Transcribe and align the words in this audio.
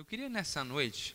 Eu 0.00 0.04
queria 0.06 0.30
nessa 0.30 0.64
noite 0.64 1.14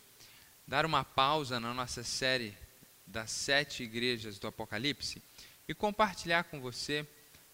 dar 0.64 0.86
uma 0.86 1.02
pausa 1.02 1.58
na 1.58 1.74
nossa 1.74 2.04
série 2.04 2.56
das 3.04 3.32
sete 3.32 3.82
igrejas 3.82 4.38
do 4.38 4.46
Apocalipse 4.46 5.20
e 5.66 5.74
compartilhar 5.74 6.44
com 6.44 6.60
você 6.60 7.04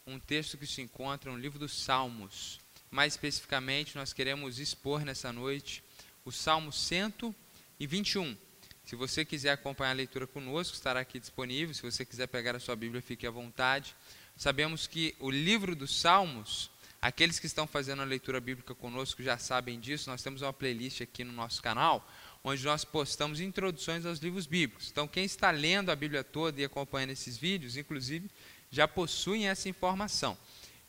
um 0.07 0.19
texto 0.19 0.59
que 0.59 0.67
se 0.67 0.83
encontra 0.83 1.33
no 1.33 1.39
livro 1.39 1.59
dos 1.59 1.73
Salmos. 1.73 2.61
Mais 2.91 3.15
especificamente, 3.15 3.97
nós 3.97 4.13
queremos 4.13 4.59
expor 4.59 5.07
nessa 5.07 5.33
noite 5.33 5.83
o 6.23 6.31
Salmo 6.31 6.71
121. 6.71 8.37
Se 8.85 8.95
você 8.95 9.25
quiser 9.25 9.53
acompanhar 9.53 9.93
a 9.93 9.95
leitura 9.95 10.27
conosco, 10.27 10.75
estará 10.75 11.01
aqui 11.01 11.19
disponível. 11.19 11.75
Se 11.75 11.81
você 11.81 12.05
quiser 12.05 12.27
pegar 12.27 12.55
a 12.57 12.61
sua 12.61 12.77
Bíblia, 12.77 13.01
fique 13.01 13.27
à 13.27 13.31
vontade. 13.31 13.97
Sabemos 14.37 14.87
que 14.87 15.17
o 15.19 15.31
livro 15.31 15.75
dos 15.75 15.99
Salmos, 15.99 16.71
aqueles 17.03 17.41
que 17.41 17.47
estão 17.47 17.67
fazendo 17.67 18.01
a 18.01 18.05
leitura 18.05 18.41
bíblica 18.41 18.77
conosco 18.77 19.25
já 19.25 19.37
sabem 19.37 19.81
disso. 19.81 20.09
Nós 20.09 20.23
temos 20.23 20.41
uma 20.41 20.53
playlist 20.53 21.01
aqui 21.01 21.25
no 21.25 21.33
nosso 21.33 21.61
canal, 21.61 22.09
onde 22.45 22.65
nós 22.65 22.85
postamos 22.85 23.41
introduções 23.41 24.07
aos 24.07 24.21
livros 24.21 24.47
bíblicos. 24.47 24.89
Então, 24.89 25.09
quem 25.09 25.25
está 25.25 25.51
lendo 25.51 25.91
a 25.91 25.97
Bíblia 25.97 26.23
toda 26.23 26.61
e 26.61 26.65
acompanhando 26.65 27.11
esses 27.11 27.37
vídeos, 27.37 27.77
inclusive, 27.77 28.31
já 28.71 28.87
possuem 28.87 29.49
essa 29.49 29.69
informação. 29.69 30.39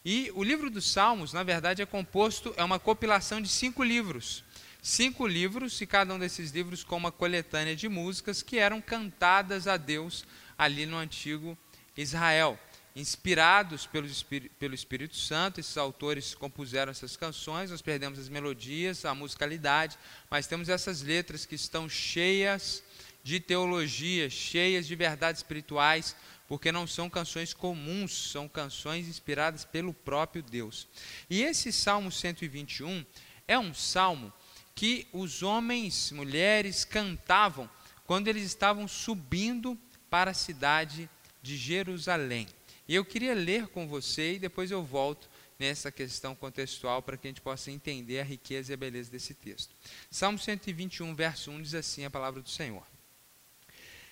E 0.05 0.31
o 0.35 0.43
livro 0.43 0.69
dos 0.69 0.85
Salmos, 0.91 1.33
na 1.33 1.41
verdade, 1.41 1.81
é 1.81 1.85
composto, 1.85 2.53
é 2.57 2.63
uma 2.63 2.77
compilação 2.77 3.41
de 3.41 3.49
cinco 3.49 3.83
livros. 3.83 4.43
Cinco 4.83 5.25
livros, 5.25 5.79
e 5.81 5.87
cada 5.87 6.13
um 6.13 6.19
desses 6.19 6.51
livros 6.51 6.83
com 6.83 6.97
uma 6.97 7.11
coletânea 7.11 7.75
de 7.75 7.89
músicas 7.89 8.43
que 8.43 8.59
eram 8.59 8.79
cantadas 8.79 9.67
a 9.67 9.77
Deus 9.77 10.25
ali 10.57 10.85
no 10.85 10.97
antigo 10.97 11.57
Israel 11.97 12.59
inspirados 12.95 13.87
pelo 13.87 14.05
Espírito, 14.05 14.53
pelo 14.55 14.75
Espírito 14.75 15.15
Santo, 15.15 15.59
esses 15.59 15.77
autores 15.77 16.35
compuseram 16.35 16.91
essas 16.91 17.17
canções, 17.17 17.71
nós 17.71 17.81
perdemos 17.81 18.19
as 18.19 18.29
melodias, 18.29 19.03
a 19.03 19.15
musicalidade, 19.15 19.97
mas 20.29 20.47
temos 20.47 20.69
essas 20.69 21.01
letras 21.01 21.45
que 21.45 21.55
estão 21.55 21.89
cheias 21.89 22.83
de 23.23 23.39
teologia, 23.39 24.29
cheias 24.29 24.85
de 24.85 24.95
verdades 24.95 25.39
espirituais, 25.39 26.15
porque 26.47 26.71
não 26.71 26.85
são 26.85 27.09
canções 27.09 27.53
comuns, 27.53 28.31
são 28.31 28.47
canções 28.47 29.07
inspiradas 29.07 29.65
pelo 29.65 29.93
próprio 29.93 30.43
Deus. 30.43 30.87
E 31.29 31.41
esse 31.41 31.71
Salmo 31.71 32.11
121 32.11 33.03
é 33.47 33.57
um 33.57 33.73
salmo 33.73 34.31
que 34.75 35.07
os 35.13 35.41
homens, 35.41 36.11
mulheres 36.11 36.83
cantavam 36.83 37.69
quando 38.05 38.27
eles 38.27 38.43
estavam 38.43 38.87
subindo 38.87 39.77
para 40.09 40.31
a 40.31 40.35
cidade 40.35 41.09
de 41.41 41.57
Jerusalém. 41.57 42.47
E 42.87 42.95
eu 42.95 43.05
queria 43.05 43.33
ler 43.33 43.67
com 43.67 43.87
você 43.87 44.33
e 44.33 44.39
depois 44.39 44.71
eu 44.71 44.83
volto 44.83 45.29
nessa 45.57 45.91
questão 45.91 46.35
contextual 46.35 47.01
para 47.01 47.15
que 47.15 47.27
a 47.27 47.29
gente 47.29 47.41
possa 47.41 47.71
entender 47.71 48.19
a 48.19 48.23
riqueza 48.23 48.71
e 48.71 48.75
a 48.75 48.77
beleza 48.77 49.09
desse 49.09 49.33
texto. 49.33 49.73
Salmo 50.11 50.37
121, 50.37 51.15
verso 51.15 51.51
1 51.51 51.61
diz 51.61 51.73
assim 51.73 52.03
a 52.03 52.09
palavra 52.09 52.41
do 52.41 52.49
Senhor: 52.49 52.85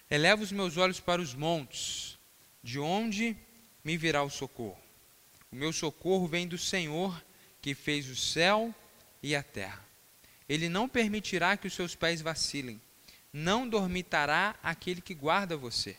Eleva 0.10 0.42
os 0.42 0.52
meus 0.52 0.78
olhos 0.78 1.00
para 1.00 1.22
os 1.22 1.34
montes, 1.34 2.18
de 2.64 2.80
onde 2.80 3.36
me 3.84 3.98
virá 3.98 4.24
o 4.24 4.30
socorro? 4.30 4.80
O 5.52 5.56
meu 5.56 5.74
socorro 5.74 6.28
vem 6.28 6.48
do 6.48 6.58
Senhor, 6.58 7.22
que 7.62 7.76
fez 7.76 8.08
o 8.10 8.16
céu 8.16 8.74
e 9.22 9.36
a 9.36 9.44
terra. 9.44 9.86
Ele 10.48 10.70
não 10.70 10.88
permitirá 10.88 11.58
que 11.58 11.68
os 11.68 11.74
seus 11.74 11.96
pés 11.96 12.22
vacilem, 12.22 12.82
não 13.34 13.68
dormitará 13.68 14.56
aquele 14.64 15.02
que 15.02 15.14
guarda 15.14 15.58
você. 15.58 15.98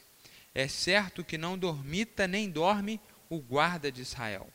É 0.55 0.69
certo 0.69 1.25
que 1.25 1.39
não 1.39 1.57
dormita 1.57 2.27
nem 2.27 2.51
dorme 2.51 3.01
o 3.29 3.39
guarda 3.39 3.91
de 3.91 4.03
Israel. 4.03 4.49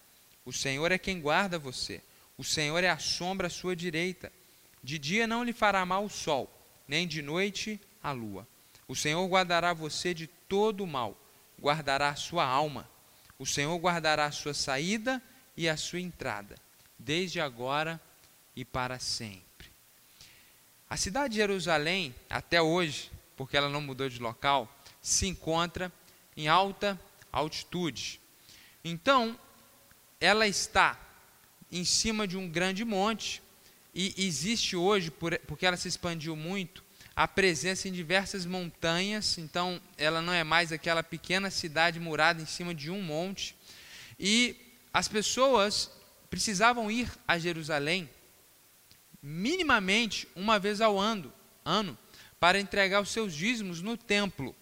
O 0.45 0.53
Senhor 0.53 0.91
é 0.91 0.97
quem 0.97 1.19
guarda 1.19 1.57
você. 1.57 2.01
O 2.37 2.43
Senhor 2.43 2.83
é 2.83 2.89
a 2.89 2.99
sombra 2.99 3.47
à 3.47 3.49
sua 3.49 3.75
direita. 3.75 4.31
De 4.83 4.99
dia 4.99 5.25
não 5.25 5.43
lhe 5.43 5.53
fará 5.53 5.85
mal 5.85 6.05
o 6.05 6.09
sol, 6.09 6.49
nem 6.87 7.07
de 7.07 7.21
noite 7.21 7.81
a 8.01 8.11
lua. 8.11 8.47
O 8.87 8.95
Senhor 8.95 9.27
guardará 9.27 9.73
você 9.73 10.13
de 10.13 10.27
todo 10.27 10.83
o 10.83 10.87
mal, 10.87 11.17
guardará 11.59 12.09
a 12.09 12.15
sua 12.15 12.45
alma. 12.45 12.87
O 13.39 13.45
Senhor 13.45 13.75
guardará 13.77 14.25
a 14.25 14.31
sua 14.31 14.53
saída 14.53 15.21
e 15.57 15.67
a 15.67 15.75
sua 15.75 15.99
entrada, 15.99 16.55
desde 16.97 17.41
agora 17.41 17.99
e 18.55 18.63
para 18.63 18.99
sempre. 18.99 19.67
A 20.89 20.95
cidade 20.95 21.33
de 21.33 21.39
Jerusalém, 21.39 22.15
até 22.29 22.61
hoje, 22.61 23.11
porque 23.35 23.57
ela 23.57 23.67
não 23.67 23.81
mudou 23.81 24.07
de 24.07 24.19
local, 24.19 24.71
se 25.07 25.25
encontra 25.25 25.89
em 26.35 26.49
alta 26.49 26.99
altitude. 27.31 28.19
Então, 28.83 29.39
ela 30.19 30.45
está 30.45 30.99
em 31.71 31.85
cima 31.85 32.27
de 32.27 32.35
um 32.35 32.49
grande 32.49 32.83
monte 32.83 33.41
e 33.95 34.13
existe 34.17 34.75
hoje, 34.75 35.09
porque 35.09 35.65
ela 35.65 35.77
se 35.77 35.87
expandiu 35.87 36.35
muito, 36.35 36.83
a 37.15 37.25
presença 37.25 37.87
em 37.87 37.93
diversas 37.93 38.45
montanhas, 38.45 39.37
então 39.37 39.81
ela 39.97 40.21
não 40.21 40.33
é 40.33 40.43
mais 40.43 40.73
aquela 40.73 41.01
pequena 41.01 41.49
cidade 41.49 42.01
murada 42.01 42.41
em 42.41 42.45
cima 42.45 42.75
de 42.75 42.91
um 42.91 43.01
monte. 43.01 43.55
E 44.19 44.57
as 44.93 45.07
pessoas 45.07 45.89
precisavam 46.29 46.91
ir 46.91 47.09
a 47.25 47.39
Jerusalém 47.39 48.09
minimamente 49.23 50.27
uma 50.35 50.59
vez 50.59 50.81
ao 50.81 50.99
ano, 50.99 51.31
ano 51.63 51.97
para 52.41 52.59
entregar 52.59 53.01
os 53.01 53.09
seus 53.09 53.33
dízimos 53.33 53.81
no 53.81 53.95
templo. 53.95 54.53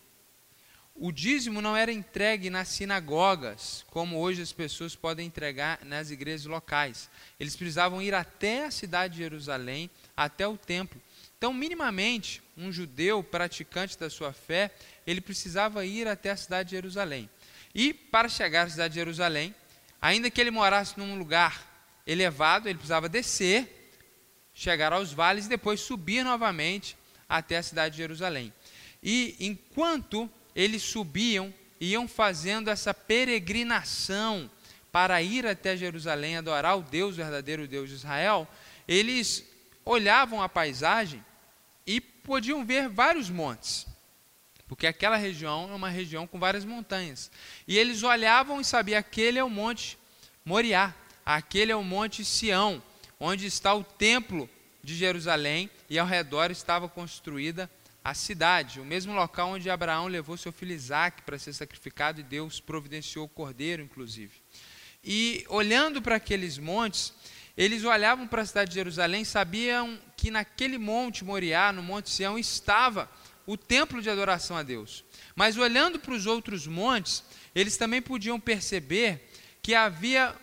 O 0.97 1.11
dízimo 1.11 1.61
não 1.61 1.75
era 1.75 1.91
entregue 1.91 2.49
nas 2.49 2.69
sinagogas, 2.69 3.85
como 3.89 4.17
hoje 4.17 4.41
as 4.41 4.53
pessoas 4.53 4.95
podem 4.95 5.27
entregar 5.27 5.83
nas 5.83 6.09
igrejas 6.09 6.45
locais. 6.45 7.09
Eles 7.37 7.53
precisavam 7.53 8.01
ir 8.01 8.13
até 8.13 8.65
a 8.65 8.71
cidade 8.71 9.15
de 9.15 9.19
Jerusalém, 9.19 9.89
até 10.15 10.47
o 10.47 10.55
templo. 10.55 11.01
Então, 11.37 11.53
minimamente, 11.53 12.41
um 12.57 12.71
judeu 12.71 13.21
praticante 13.21 13.99
da 13.99 14.09
sua 14.09 14.31
fé, 14.31 14.71
ele 15.05 15.19
precisava 15.19 15.85
ir 15.85 16.07
até 16.07 16.31
a 16.31 16.37
cidade 16.37 16.69
de 16.69 16.75
Jerusalém. 16.77 17.29
E 17.73 17.93
para 17.93 18.29
chegar 18.29 18.65
à 18.65 18.69
cidade 18.69 18.93
de 18.93 18.99
Jerusalém, 19.01 19.53
ainda 20.01 20.31
que 20.31 20.39
ele 20.39 20.49
morasse 20.49 20.97
num 20.97 21.19
lugar 21.19 21.91
elevado, 22.07 22.69
ele 22.69 22.77
precisava 22.77 23.09
descer, 23.09 23.91
chegar 24.53 24.93
aos 24.93 25.11
vales 25.11 25.45
e 25.45 25.49
depois 25.49 25.81
subir 25.81 26.23
novamente 26.23 26.95
até 27.27 27.57
a 27.57 27.63
cidade 27.63 27.95
de 27.95 28.01
Jerusalém. 28.01 28.53
E 29.03 29.35
enquanto 29.41 30.31
eles 30.55 30.81
subiam, 30.81 31.53
iam 31.79 32.07
fazendo 32.07 32.69
essa 32.69 32.93
peregrinação 32.93 34.49
para 34.91 35.21
ir 35.21 35.45
até 35.45 35.75
Jerusalém 35.75 36.37
adorar 36.37 36.77
o 36.77 36.81
Deus 36.81 37.17
verdadeiro, 37.17 37.63
o 37.63 37.67
Deus 37.67 37.89
de 37.89 37.95
Israel, 37.95 38.47
eles 38.87 39.43
olhavam 39.83 40.41
a 40.41 40.47
paisagem 40.47 41.23
e 41.85 41.99
podiam 41.99 42.65
ver 42.65 42.87
vários 42.87 43.29
montes, 43.29 43.85
porque 44.67 44.87
aquela 44.87 45.17
região 45.17 45.69
é 45.69 45.75
uma 45.75 45.89
região 45.89 46.25
com 46.25 46.39
várias 46.39 46.63
montanhas. 46.63 47.29
E 47.67 47.77
eles 47.77 48.01
olhavam 48.03 48.61
e 48.61 48.65
sabiam: 48.65 48.97
aquele 48.97 49.37
é 49.37 49.43
o 49.43 49.49
Monte 49.49 49.97
Moriá, 50.45 50.95
aquele 51.25 51.71
é 51.71 51.75
o 51.75 51.83
Monte 51.83 52.23
Sião, 52.23 52.81
onde 53.19 53.45
está 53.45 53.73
o 53.75 53.83
templo 53.83 54.49
de 54.81 54.95
Jerusalém, 54.95 55.69
e 55.89 55.99
ao 55.99 56.07
redor 56.07 56.51
estava 56.51 56.87
construída 56.87 57.69
a 58.05 58.13
cidade, 58.13 58.79
o 58.79 58.85
mesmo 58.85 59.13
local 59.13 59.49
onde 59.49 59.67
Abraão 59.67 60.05
levou 60.05 60.37
seu 60.37 60.51
filho 60.51 60.75
Isaac 60.75 61.23
para 61.23 61.39
ser 61.39 61.53
sacrificado 61.53 62.19
e 62.19 62.23
Deus 62.23 62.59
providenciou 62.59 63.25
o 63.25 63.27
cordeiro, 63.27 63.81
inclusive. 63.81 64.31
E 65.03 65.43
olhando 65.49 65.99
para 66.03 66.17
aqueles 66.17 66.59
montes, 66.59 67.11
eles 67.57 67.83
olhavam 67.83 68.27
para 68.27 68.43
a 68.43 68.45
cidade 68.45 68.69
de 68.69 68.75
Jerusalém, 68.75 69.25
sabiam 69.25 69.99
que 70.15 70.29
naquele 70.29 70.77
monte 70.77 71.25
Moriá, 71.25 71.71
no 71.71 71.81
Monte 71.81 72.11
Sião, 72.11 72.37
estava 72.37 73.09
o 73.43 73.57
templo 73.57 73.99
de 73.99 74.09
adoração 74.09 74.55
a 74.55 74.61
Deus. 74.61 75.03
Mas 75.35 75.57
olhando 75.57 75.97
para 75.97 76.13
os 76.13 76.27
outros 76.27 76.67
montes, 76.67 77.23
eles 77.55 77.75
também 77.75 78.03
podiam 78.03 78.39
perceber 78.39 79.31
que 79.63 79.73
havia 79.73 80.35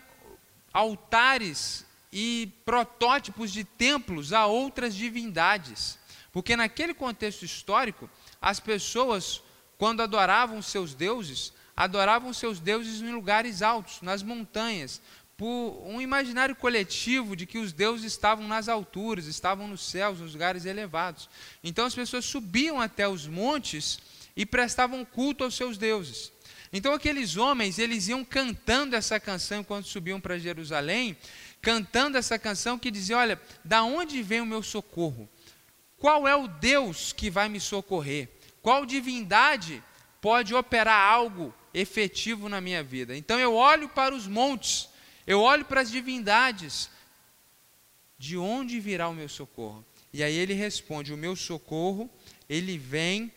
altares 0.73 1.85
e 2.11 2.51
protótipos 2.65 3.53
de 3.53 3.63
templos 3.63 4.33
a 4.33 4.47
outras 4.47 4.93
divindades. 4.93 6.02
Porque 6.33 6.57
naquele 6.57 6.95
contexto 6.95 7.45
histórico, 7.45 8.09
as 8.41 8.59
pessoas, 8.59 9.41
quando 9.77 10.01
adoravam 10.01 10.63
seus 10.63 10.95
deuses, 10.95 11.53
adoravam 11.77 12.33
seus 12.33 12.59
deuses 12.59 13.01
em 13.01 13.11
lugares 13.11 13.61
altos, 13.61 14.01
nas 14.01 14.23
montanhas, 14.23 14.99
por 15.37 15.83
um 15.85 16.01
imaginário 16.01 16.55
coletivo 16.55 17.35
de 17.35 17.45
que 17.45 17.59
os 17.59 17.71
deuses 17.71 18.11
estavam 18.11 18.47
nas 18.47 18.67
alturas, 18.67 19.27
estavam 19.27 19.67
nos 19.67 19.85
céus, 19.85 20.19
nos 20.19 20.33
lugares 20.33 20.65
elevados. 20.65 21.29
Então 21.63 21.85
as 21.85 21.93
pessoas 21.93 22.25
subiam 22.25 22.81
até 22.81 23.07
os 23.07 23.27
montes 23.27 23.99
e 24.35 24.43
prestavam 24.43 25.05
culto 25.05 25.43
aos 25.43 25.55
seus 25.55 25.77
deuses. 25.77 26.31
Então 26.71 26.93
aqueles 26.93 27.37
homens, 27.37 27.77
eles 27.77 28.07
iam 28.07 28.25
cantando 28.25 28.95
essa 28.95 29.19
canção 29.19 29.63
quando 29.63 29.85
subiam 29.85 30.19
para 30.19 30.39
Jerusalém, 30.39 31.15
cantando 31.61 32.17
essa 32.17 32.39
canção 32.39 32.79
que 32.79 32.89
dizia: 32.89 33.17
"Olha, 33.17 33.39
da 33.63 33.83
onde 33.83 34.23
vem 34.23 34.41
o 34.41 34.45
meu 34.45 34.63
socorro? 34.63 35.29
Qual 36.03 36.27
é 36.27 36.35
o 36.35 36.49
Deus 36.49 37.13
que 37.13 37.29
vai 37.29 37.47
me 37.47 37.61
socorrer? 37.61 38.27
Qual 38.61 38.85
divindade 38.85 39.81
pode 40.19 40.53
operar 40.53 40.99
algo 40.99 41.53
efetivo 41.73 42.49
na 42.49 42.59
minha 42.59 42.83
vida? 42.83 43.15
Então 43.15 43.39
eu 43.39 43.55
olho 43.55 43.87
para 43.87 44.13
os 44.13 44.27
montes, 44.27 44.89
eu 45.25 45.39
olho 45.39 45.63
para 45.63 45.79
as 45.79 45.89
divindades. 45.89 46.89
De 48.17 48.37
onde 48.37 48.81
virá 48.81 49.07
o 49.07 49.13
meu 49.13 49.29
socorro? 49.29 49.85
E 50.11 50.21
aí 50.21 50.35
ele 50.35 50.53
responde: 50.53 51.13
O 51.13 51.17
meu 51.17 51.37
socorro, 51.37 52.09
ele 52.49 52.77
vem 52.77 53.31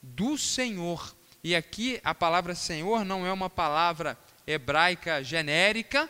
do 0.00 0.38
Senhor. 0.38 1.16
E 1.42 1.56
aqui 1.56 2.00
a 2.04 2.14
palavra 2.14 2.54
Senhor 2.54 3.04
não 3.04 3.26
é 3.26 3.32
uma 3.32 3.50
palavra 3.50 4.16
hebraica 4.46 5.24
genérica, 5.24 6.08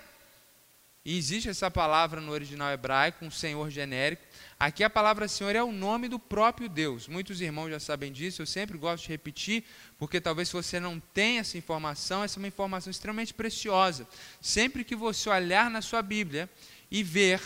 e 1.04 1.16
existe 1.16 1.48
essa 1.48 1.70
palavra 1.70 2.20
no 2.20 2.32
original 2.32 2.70
hebraico, 2.70 3.24
um 3.24 3.30
Senhor 3.30 3.70
genérico. 3.70 4.22
Aqui 4.62 4.84
a 4.84 4.88
palavra 4.88 5.26
Senhor 5.26 5.56
é 5.56 5.62
o 5.64 5.72
nome 5.72 6.06
do 6.06 6.20
próprio 6.20 6.68
Deus. 6.68 7.08
Muitos 7.08 7.40
irmãos 7.40 7.68
já 7.68 7.80
sabem 7.80 8.12
disso, 8.12 8.42
eu 8.42 8.46
sempre 8.46 8.78
gosto 8.78 9.02
de 9.02 9.08
repetir, 9.08 9.64
porque 9.98 10.20
talvez 10.20 10.52
você 10.52 10.78
não 10.78 11.00
tenha 11.00 11.40
essa 11.40 11.58
informação, 11.58 12.22
essa 12.22 12.38
é 12.38 12.40
uma 12.40 12.46
informação 12.46 12.88
extremamente 12.88 13.34
preciosa. 13.34 14.06
Sempre 14.40 14.84
que 14.84 14.94
você 14.94 15.28
olhar 15.28 15.68
na 15.68 15.82
sua 15.82 16.00
Bíblia 16.00 16.48
e 16.88 17.02
ver 17.02 17.40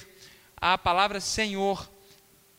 a 0.59 0.77
palavra 0.77 1.19
Senhor 1.19 1.91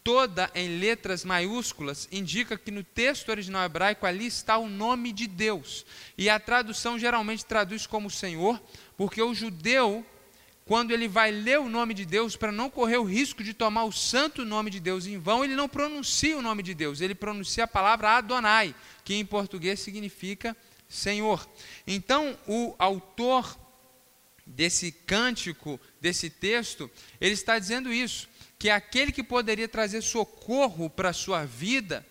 toda 0.03 0.49
em 0.55 0.79
letras 0.79 1.23
maiúsculas, 1.23 2.07
indica 2.11 2.57
que 2.57 2.71
no 2.71 2.83
texto 2.83 3.29
original 3.29 3.63
hebraico 3.63 4.07
ali 4.07 4.25
está 4.25 4.57
o 4.57 4.67
nome 4.67 5.11
de 5.11 5.27
Deus. 5.27 5.85
E 6.17 6.31
a 6.31 6.39
tradução 6.39 6.97
geralmente 6.97 7.45
traduz 7.45 7.85
como 7.85 8.09
Senhor, 8.09 8.59
porque 8.97 9.21
o 9.21 9.35
judeu, 9.35 10.03
quando 10.67 10.91
ele 10.91 11.07
vai 11.07 11.31
ler 11.31 11.59
o 11.59 11.69
nome 11.69 11.93
de 11.93 12.05
Deus, 12.05 12.35
para 12.35 12.51
não 12.51 12.69
correr 12.69 12.97
o 12.97 13.03
risco 13.03 13.41
de 13.41 13.53
tomar 13.53 13.85
o 13.85 13.91
santo 13.91 14.43
nome 14.43 14.69
de 14.69 14.81
Deus 14.81 15.07
em 15.07 15.17
vão, 15.17 15.43
ele 15.43 15.55
não 15.55 15.69
pronuncia 15.69 16.37
o 16.37 16.41
nome 16.41 16.61
de 16.61 16.73
Deus, 16.73 16.99
ele 16.99 17.15
pronuncia 17.15 17.63
a 17.63 17.67
palavra 17.67 18.17
Adonai, 18.17 18.75
que 19.05 19.15
em 19.15 19.25
português 19.25 19.79
significa 19.79 20.55
Senhor. 20.89 21.47
Então, 21.85 22.37
o 22.45 22.75
autor 22.77 23.57
desse 24.45 24.91
cântico, 24.91 25.79
desse 26.01 26.29
texto, 26.29 26.91
ele 27.19 27.33
está 27.33 27.57
dizendo 27.57 27.91
isso 27.91 28.27
que 28.59 28.69
aquele 28.69 29.11
que 29.11 29.23
poderia 29.23 29.67
trazer 29.67 30.01
socorro 30.01 30.89
para 30.89 31.09
a 31.09 31.13
sua 31.13 31.45
vida, 31.45 32.05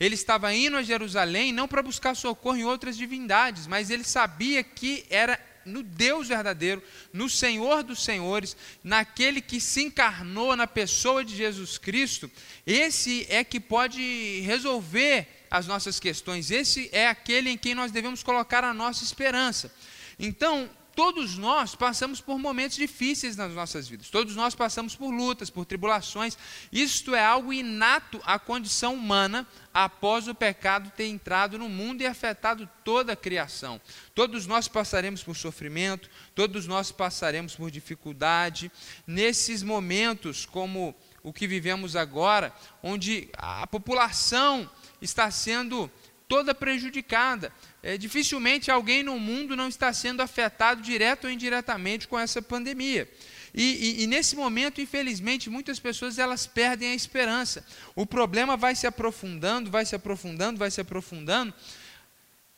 ele 0.00 0.14
estava 0.14 0.54
indo 0.54 0.76
a 0.76 0.82
Jerusalém 0.82 1.52
não 1.52 1.68
para 1.68 1.82
buscar 1.82 2.14
socorro 2.14 2.56
em 2.56 2.64
outras 2.64 2.96
divindades, 2.96 3.66
mas 3.66 3.90
ele 3.90 4.04
sabia 4.04 4.62
que 4.62 5.04
era 5.10 5.38
no 5.64 5.82
Deus 5.82 6.28
verdadeiro, 6.28 6.82
no 7.12 7.28
Senhor 7.28 7.82
dos 7.82 8.04
Senhores, 8.04 8.56
naquele 8.82 9.40
que 9.40 9.60
se 9.60 9.82
encarnou 9.82 10.54
na 10.56 10.66
pessoa 10.66 11.24
de 11.24 11.36
Jesus 11.36 11.78
Cristo, 11.78 12.30
esse 12.66 13.26
é 13.28 13.42
que 13.44 13.60
pode 13.60 14.40
resolver 14.40 15.26
as 15.50 15.66
nossas 15.66 15.98
questões, 15.98 16.50
esse 16.50 16.88
é 16.92 17.08
aquele 17.08 17.50
em 17.50 17.56
quem 17.56 17.74
nós 17.74 17.90
devemos 17.90 18.22
colocar 18.22 18.64
a 18.64 18.74
nossa 18.74 19.02
esperança. 19.02 19.72
Então, 20.18 20.68
Todos 20.98 21.38
nós 21.38 21.76
passamos 21.76 22.20
por 22.20 22.40
momentos 22.40 22.76
difíceis 22.76 23.36
nas 23.36 23.52
nossas 23.52 23.86
vidas, 23.86 24.10
todos 24.10 24.34
nós 24.34 24.56
passamos 24.56 24.96
por 24.96 25.12
lutas, 25.12 25.48
por 25.48 25.64
tribulações. 25.64 26.36
Isto 26.72 27.14
é 27.14 27.24
algo 27.24 27.52
inato 27.52 28.20
à 28.24 28.36
condição 28.36 28.94
humana 28.94 29.46
após 29.72 30.26
o 30.26 30.34
pecado 30.34 30.90
ter 30.90 31.06
entrado 31.06 31.56
no 31.56 31.68
mundo 31.68 32.02
e 32.02 32.06
afetado 32.06 32.68
toda 32.82 33.12
a 33.12 33.16
criação. 33.16 33.80
Todos 34.12 34.44
nós 34.44 34.66
passaremos 34.66 35.22
por 35.22 35.36
sofrimento, 35.36 36.10
todos 36.34 36.66
nós 36.66 36.90
passaremos 36.90 37.54
por 37.54 37.70
dificuldade. 37.70 38.68
Nesses 39.06 39.62
momentos, 39.62 40.46
como 40.46 40.96
o 41.22 41.32
que 41.32 41.46
vivemos 41.46 41.94
agora, 41.94 42.52
onde 42.82 43.28
a 43.38 43.68
população 43.68 44.68
está 45.00 45.30
sendo 45.30 45.88
toda 46.28 46.54
prejudicada. 46.54 47.52
É, 47.82 47.96
dificilmente 47.96 48.70
alguém 48.70 49.02
no 49.02 49.18
mundo 49.18 49.56
não 49.56 49.68
está 49.68 49.92
sendo 49.92 50.20
afetado 50.20 50.82
direto 50.82 51.24
ou 51.24 51.30
indiretamente 51.30 52.06
com 52.06 52.18
essa 52.18 52.42
pandemia. 52.42 53.08
E, 53.54 53.62
e, 53.62 54.02
e, 54.02 54.06
nesse 54.06 54.36
momento, 54.36 54.80
infelizmente, 54.80 55.48
muitas 55.48 55.80
pessoas 55.80 56.18
elas 56.18 56.46
perdem 56.46 56.90
a 56.90 56.94
esperança. 56.94 57.64
O 57.96 58.04
problema 58.04 58.56
vai 58.56 58.74
se 58.74 58.86
aprofundando, 58.86 59.70
vai 59.70 59.86
se 59.86 59.96
aprofundando, 59.96 60.58
vai 60.58 60.70
se 60.70 60.80
aprofundando, 60.80 61.54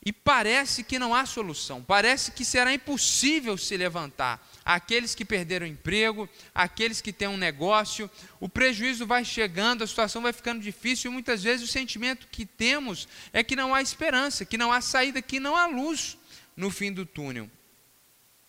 e 0.05 0.13
parece 0.13 0.83
que 0.83 0.99
não 0.99 1.15
há 1.15 1.27
solução, 1.27 1.83
parece 1.83 2.33
que 2.33 2.43
será 2.43 2.73
impossível 2.73 3.59
se 3.59 3.77
levantar. 3.77 4.49
Aqueles 4.65 5.15
que 5.15 5.27
perderam 5.27 5.67
emprego, 5.67 6.27
aqueles 6.55 7.03
que 7.03 7.13
têm 7.13 7.29
um 7.29 7.37
negócio, 7.37 8.11
o 8.39 8.49
prejuízo 8.49 9.07
vai 9.07 9.27
chegando, 9.27 9.85
a 9.85 9.87
situação 9.87 10.23
vai 10.23 10.33
ficando 10.33 10.63
difícil 10.63 11.11
e 11.11 11.15
muitas 11.15 11.43
vezes 11.43 11.69
o 11.69 11.73
sentimento 11.73 12.29
que 12.29 12.47
temos 12.47 13.07
é 13.31 13.45
que 13.45 13.55
não 13.55 13.75
há 13.75 13.83
esperança, 13.83 14.47
que 14.47 14.57
não 14.57 14.73
há 14.73 14.81
saída, 14.81 15.21
que 15.21 15.39
não 15.39 15.55
há 15.55 15.67
luz 15.67 16.17
no 16.57 16.71
fim 16.71 16.91
do 16.91 17.05
túnel. 17.05 17.51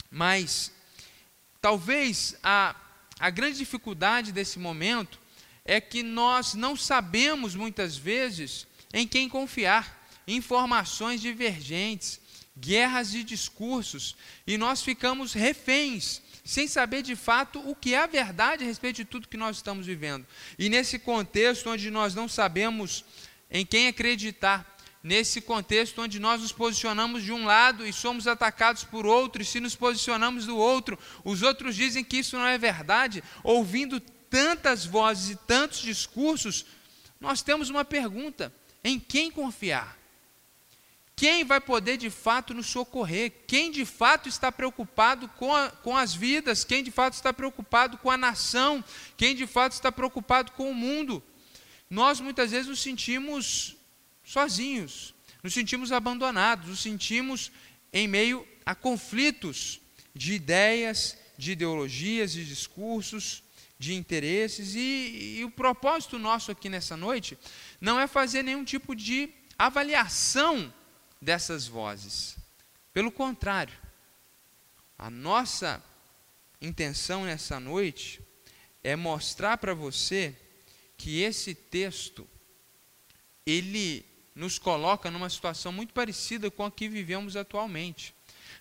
Mas 0.09 0.71
talvez 1.59 2.37
a, 2.41 2.75
a 3.19 3.29
grande 3.29 3.57
dificuldade 3.57 4.31
desse 4.31 4.57
momento 4.57 5.19
é 5.65 5.81
que 5.81 6.01
nós 6.01 6.53
não 6.53 6.77
sabemos 6.77 7.55
muitas 7.55 7.97
vezes 7.97 8.65
em 8.93 9.05
quem 9.05 9.27
confiar 9.27 10.00
informações 10.27 11.21
divergentes, 11.21 12.19
guerras 12.57 13.11
de 13.11 13.23
discursos, 13.23 14.15
e 14.45 14.57
nós 14.57 14.81
ficamos 14.81 15.33
reféns, 15.33 16.21
sem 16.43 16.67
saber 16.67 17.01
de 17.01 17.15
fato 17.15 17.59
o 17.69 17.75
que 17.75 17.93
é 17.93 17.99
a 17.99 18.07
verdade 18.07 18.63
a 18.63 18.67
respeito 18.67 18.97
de 18.97 19.05
tudo 19.05 19.27
que 19.27 19.37
nós 19.37 19.57
estamos 19.57 19.85
vivendo. 19.85 20.25
E 20.57 20.69
nesse 20.69 20.99
contexto 20.99 21.69
onde 21.69 21.89
nós 21.89 22.13
não 22.13 22.27
sabemos 22.27 23.05
em 23.49 23.65
quem 23.65 23.87
acreditar, 23.87 24.77
nesse 25.03 25.41
contexto 25.41 26.01
onde 26.01 26.19
nós 26.19 26.41
nos 26.41 26.51
posicionamos 26.51 27.23
de 27.23 27.31
um 27.31 27.45
lado 27.45 27.85
e 27.85 27.91
somos 27.91 28.27
atacados 28.27 28.83
por 28.83 29.05
outro, 29.05 29.41
e 29.41 29.45
se 29.45 29.59
nos 29.59 29.75
posicionamos 29.75 30.45
do 30.45 30.57
outro, 30.57 30.97
os 31.23 31.41
outros 31.41 31.75
dizem 31.75 32.03
que 32.03 32.17
isso 32.17 32.37
não 32.37 32.45
é 32.45 32.57
verdade, 32.57 33.23
ouvindo 33.43 33.99
tantas 33.99 34.85
vozes 34.85 35.31
e 35.31 35.35
tantos 35.35 35.79
discursos, 35.79 36.65
nós 37.19 37.41
temos 37.41 37.69
uma 37.69 37.83
pergunta: 37.83 38.53
em 38.83 38.99
quem 38.99 39.29
confiar? 39.29 40.00
Quem 41.21 41.43
vai 41.43 41.61
poder 41.61 41.97
de 41.97 42.09
fato 42.09 42.51
nos 42.51 42.65
socorrer? 42.65 43.31
Quem 43.45 43.69
de 43.69 43.85
fato 43.85 44.27
está 44.27 44.51
preocupado 44.51 45.27
com, 45.27 45.55
a, 45.55 45.69
com 45.69 45.95
as 45.95 46.15
vidas? 46.15 46.63
Quem 46.63 46.83
de 46.83 46.89
fato 46.89 47.13
está 47.13 47.31
preocupado 47.31 47.99
com 47.99 48.09
a 48.09 48.17
nação? 48.17 48.83
Quem 49.15 49.35
de 49.35 49.45
fato 49.45 49.73
está 49.73 49.91
preocupado 49.91 50.51
com 50.53 50.71
o 50.71 50.73
mundo? 50.73 51.21
Nós 51.87 52.19
muitas 52.19 52.49
vezes 52.49 52.65
nos 52.65 52.81
sentimos 52.81 53.75
sozinhos, 54.23 55.13
nos 55.43 55.53
sentimos 55.53 55.91
abandonados, 55.91 56.69
nos 56.69 56.81
sentimos 56.81 57.51
em 57.93 58.07
meio 58.07 58.43
a 58.65 58.73
conflitos 58.73 59.79
de 60.15 60.33
ideias, 60.33 61.15
de 61.37 61.51
ideologias, 61.51 62.31
de 62.31 62.43
discursos, 62.43 63.43
de 63.77 63.93
interesses, 63.93 64.73
e, 64.73 65.37
e 65.37 65.45
o 65.45 65.51
propósito 65.51 66.17
nosso 66.17 66.49
aqui 66.49 66.67
nessa 66.67 66.97
noite 66.97 67.37
não 67.79 67.99
é 67.99 68.07
fazer 68.07 68.41
nenhum 68.41 68.63
tipo 68.63 68.95
de 68.95 69.29
avaliação 69.55 70.73
dessas 71.21 71.67
vozes. 71.67 72.35
Pelo 72.93 73.11
contrário, 73.11 73.77
a 74.97 75.09
nossa 75.09 75.83
intenção 76.61 77.25
nessa 77.25 77.59
noite 77.59 78.21
é 78.83 78.95
mostrar 78.95 79.57
para 79.57 79.73
você 79.73 80.35
que 80.97 81.21
esse 81.21 81.55
texto 81.55 82.27
ele 83.45 84.05
nos 84.35 84.57
coloca 84.57 85.09
numa 85.11 85.29
situação 85.29 85.71
muito 85.71 85.93
parecida 85.93 86.49
com 86.49 86.65
a 86.65 86.71
que 86.71 86.87
vivemos 86.87 87.35
atualmente. 87.35 88.13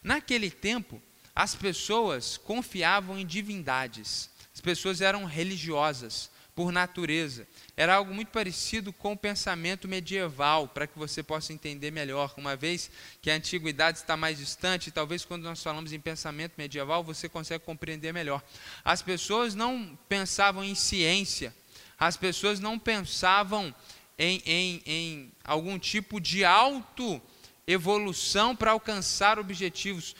Naquele 0.02 0.50
tempo, 0.50 1.02
as 1.34 1.54
pessoas 1.54 2.36
confiavam 2.36 3.18
em 3.18 3.26
divindades. 3.26 4.30
As 4.54 4.60
pessoas 4.60 5.00
eram 5.00 5.24
religiosas 5.24 6.29
por 6.54 6.72
natureza. 6.72 7.46
Era 7.76 7.94
algo 7.94 8.12
muito 8.12 8.28
parecido 8.28 8.92
com 8.92 9.12
o 9.12 9.16
pensamento 9.16 9.88
medieval, 9.88 10.68
para 10.68 10.86
que 10.86 10.98
você 10.98 11.22
possa 11.22 11.52
entender 11.52 11.90
melhor. 11.90 12.34
Uma 12.36 12.56
vez 12.56 12.90
que 13.22 13.30
a 13.30 13.34
antiguidade 13.34 13.98
está 13.98 14.16
mais 14.16 14.38
distante, 14.38 14.90
talvez 14.90 15.24
quando 15.24 15.44
nós 15.44 15.62
falamos 15.62 15.92
em 15.92 16.00
pensamento 16.00 16.54
medieval, 16.56 17.04
você 17.04 17.28
consegue 17.28 17.64
compreender 17.64 18.12
melhor. 18.12 18.42
As 18.84 19.02
pessoas 19.02 19.54
não 19.54 19.98
pensavam 20.08 20.64
em 20.64 20.74
ciência, 20.74 21.54
as 21.98 22.16
pessoas 22.16 22.60
não 22.60 22.78
pensavam 22.78 23.74
em, 24.18 24.42
em, 24.44 24.82
em 24.86 25.32
algum 25.44 25.78
tipo 25.78 26.20
de 26.20 26.44
auto-evolução 26.44 28.54
para 28.54 28.72
alcançar 28.72 29.38
objetivos. 29.38 30.14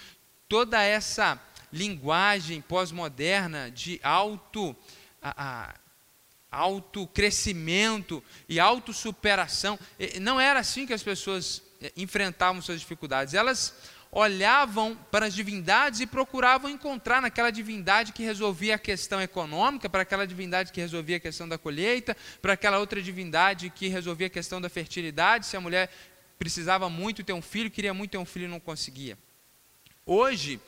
Toda 0.48 0.82
essa 0.82 1.40
linguagem 1.72 2.60
pós-moderna 2.60 3.70
de 3.70 4.00
auto. 4.02 4.76
Autocrescimento 6.50 8.22
e 8.48 8.58
autossuperação. 8.58 9.78
Não 10.20 10.40
era 10.40 10.60
assim 10.60 10.86
que 10.86 10.92
as 10.92 11.02
pessoas 11.02 11.62
eh, 11.80 11.92
enfrentavam 11.96 12.60
suas 12.60 12.80
dificuldades. 12.80 13.34
Elas 13.34 13.74
olhavam 14.12 14.96
para 15.10 15.26
as 15.26 15.34
divindades 15.34 16.00
e 16.00 16.06
procuravam 16.06 16.68
encontrar 16.68 17.22
naquela 17.22 17.50
divindade 17.50 18.12
que 18.12 18.24
resolvia 18.24 18.74
a 18.74 18.78
questão 18.78 19.20
econômica, 19.22 19.88
para 19.88 20.02
aquela 20.02 20.26
divindade 20.26 20.72
que 20.72 20.80
resolvia 20.80 21.18
a 21.18 21.20
questão 21.20 21.48
da 21.48 21.56
colheita, 21.56 22.16
para 22.42 22.54
aquela 22.54 22.78
outra 22.78 23.00
divindade 23.00 23.70
que 23.70 23.86
resolvia 23.88 24.26
a 24.26 24.30
questão 24.30 24.60
da 24.60 24.68
fertilidade, 24.68 25.46
se 25.46 25.56
a 25.56 25.60
mulher 25.60 25.90
precisava 26.38 26.88
muito 26.90 27.22
ter 27.22 27.32
um 27.32 27.42
filho, 27.42 27.70
queria 27.70 27.94
muito 27.94 28.12
ter 28.12 28.18
um 28.18 28.24
filho 28.24 28.46
e 28.46 28.48
não 28.48 28.58
conseguia. 28.58 29.16
Hoje, 30.04 30.58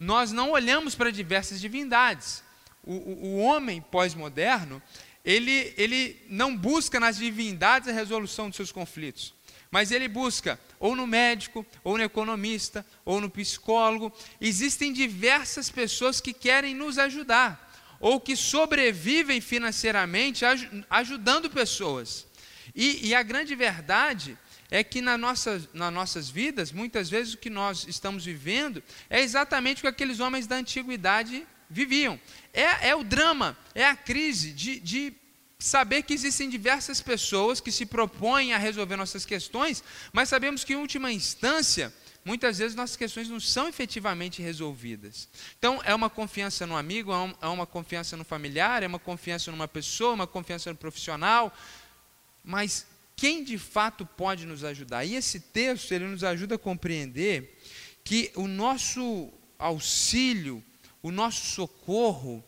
nós 0.00 0.32
não 0.32 0.52
olhamos 0.52 0.94
para 0.94 1.10
diversas 1.10 1.60
divindades. 1.60 2.42
O, 2.84 2.94
o, 2.94 3.24
o 3.24 3.38
homem 3.38 3.82
pós-moderno, 3.82 4.80
ele, 5.28 5.74
ele 5.76 6.16
não 6.30 6.56
busca 6.56 6.98
nas 6.98 7.18
divindades 7.18 7.86
a 7.86 7.92
resolução 7.92 8.48
dos 8.48 8.56
seus 8.56 8.72
conflitos, 8.72 9.34
mas 9.70 9.90
ele 9.92 10.08
busca 10.08 10.58
ou 10.80 10.96
no 10.96 11.06
médico, 11.06 11.66
ou 11.84 11.98
no 11.98 12.02
economista, 12.02 12.84
ou 13.04 13.20
no 13.20 13.28
psicólogo. 13.28 14.10
Existem 14.40 14.90
diversas 14.90 15.68
pessoas 15.68 16.18
que 16.18 16.32
querem 16.32 16.74
nos 16.74 16.96
ajudar, 16.96 17.70
ou 18.00 18.18
que 18.18 18.34
sobrevivem 18.34 19.38
financeiramente 19.38 20.46
ajudando 20.88 21.50
pessoas. 21.50 22.26
E, 22.74 23.08
e 23.08 23.14
a 23.14 23.22
grande 23.22 23.54
verdade 23.54 24.38
é 24.70 24.82
que 24.82 25.02
na 25.02 25.18
nossa, 25.18 25.62
nas 25.74 25.92
nossas 25.92 26.30
vidas, 26.30 26.72
muitas 26.72 27.10
vezes 27.10 27.34
o 27.34 27.38
que 27.38 27.50
nós 27.50 27.86
estamos 27.86 28.24
vivendo 28.24 28.82
é 29.10 29.20
exatamente 29.20 29.80
o 29.80 29.82
que 29.82 29.88
aqueles 29.88 30.20
homens 30.20 30.46
da 30.46 30.56
antiguidade 30.56 31.46
viviam. 31.68 32.18
É, 32.52 32.88
é 32.88 32.96
o 32.96 33.04
drama, 33.04 33.56
é 33.74 33.84
a 33.84 33.96
crise 33.96 34.52
de, 34.52 34.80
de 34.80 35.12
saber 35.58 36.02
que 36.02 36.14
existem 36.14 36.48
diversas 36.48 37.00
pessoas 37.00 37.60
que 37.60 37.72
se 37.72 37.84
propõem 37.84 38.52
a 38.52 38.58
resolver 38.58 38.96
nossas 38.96 39.24
questões, 39.24 39.82
mas 40.12 40.28
sabemos 40.28 40.62
que, 40.64 40.72
em 40.72 40.76
última 40.76 41.12
instância, 41.12 41.92
muitas 42.24 42.58
vezes 42.58 42.76
nossas 42.76 42.96
questões 42.96 43.28
não 43.28 43.40
são 43.40 43.68
efetivamente 43.68 44.40
resolvidas. 44.40 45.28
Então, 45.58 45.80
é 45.84 45.94
uma 45.94 46.08
confiança 46.08 46.66
no 46.66 46.76
amigo, 46.76 47.12
é 47.40 47.46
uma 47.46 47.66
confiança 47.66 48.16
no 48.16 48.24
familiar, 48.24 48.82
é 48.82 48.86
uma 48.86 48.98
confiança 48.98 49.50
numa 49.50 49.66
pessoa, 49.66 50.12
uma 50.12 50.26
confiança 50.26 50.70
no 50.70 50.76
profissional, 50.76 51.52
mas 52.44 52.86
quem 53.16 53.42
de 53.42 53.58
fato 53.58 54.06
pode 54.06 54.46
nos 54.46 54.62
ajudar? 54.62 55.04
E 55.04 55.16
esse 55.16 55.40
texto, 55.40 55.92
ele 55.92 56.06
nos 56.06 56.22
ajuda 56.22 56.54
a 56.54 56.58
compreender 56.58 57.58
que 58.04 58.30
o 58.36 58.46
nosso 58.46 59.32
auxílio, 59.58 60.62
o 61.02 61.10
nosso 61.10 61.46
socorro, 61.46 62.44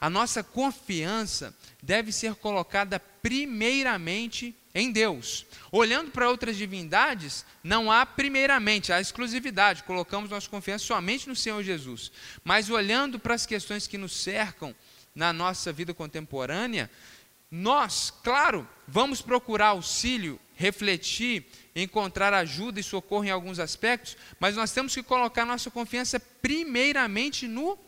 a 0.00 0.10
nossa 0.10 0.42
confiança 0.42 1.56
deve 1.82 2.10
ser 2.10 2.34
colocada 2.34 2.98
primeiramente 2.98 4.54
em 4.74 4.90
Deus. 4.90 5.46
Olhando 5.70 6.10
para 6.10 6.28
outras 6.28 6.56
divindades, 6.56 7.44
não 7.62 7.90
há 7.90 8.04
primeiramente 8.04 8.92
a 8.92 9.00
exclusividade, 9.00 9.84
colocamos 9.84 10.30
nossa 10.30 10.48
confiança 10.48 10.84
somente 10.84 11.28
no 11.28 11.36
Senhor 11.36 11.62
Jesus. 11.62 12.10
Mas 12.42 12.68
olhando 12.68 13.18
para 13.18 13.34
as 13.34 13.46
questões 13.46 13.86
que 13.86 13.98
nos 13.98 14.16
cercam 14.16 14.74
na 15.14 15.32
nossa 15.32 15.72
vida 15.72 15.94
contemporânea, 15.94 16.90
nós, 17.50 18.10
claro, 18.24 18.66
vamos 18.88 19.20
procurar 19.20 19.68
auxílio, 19.68 20.40
refletir, 20.54 21.46
encontrar 21.76 22.32
ajuda 22.32 22.80
e 22.80 22.82
socorro 22.82 23.24
em 23.24 23.30
alguns 23.30 23.58
aspectos, 23.58 24.16
mas 24.40 24.56
nós 24.56 24.72
temos 24.72 24.94
que 24.94 25.02
colocar 25.02 25.44
nossa 25.44 25.70
confiança 25.70 26.18
primeiramente 26.18 27.46
no 27.46 27.78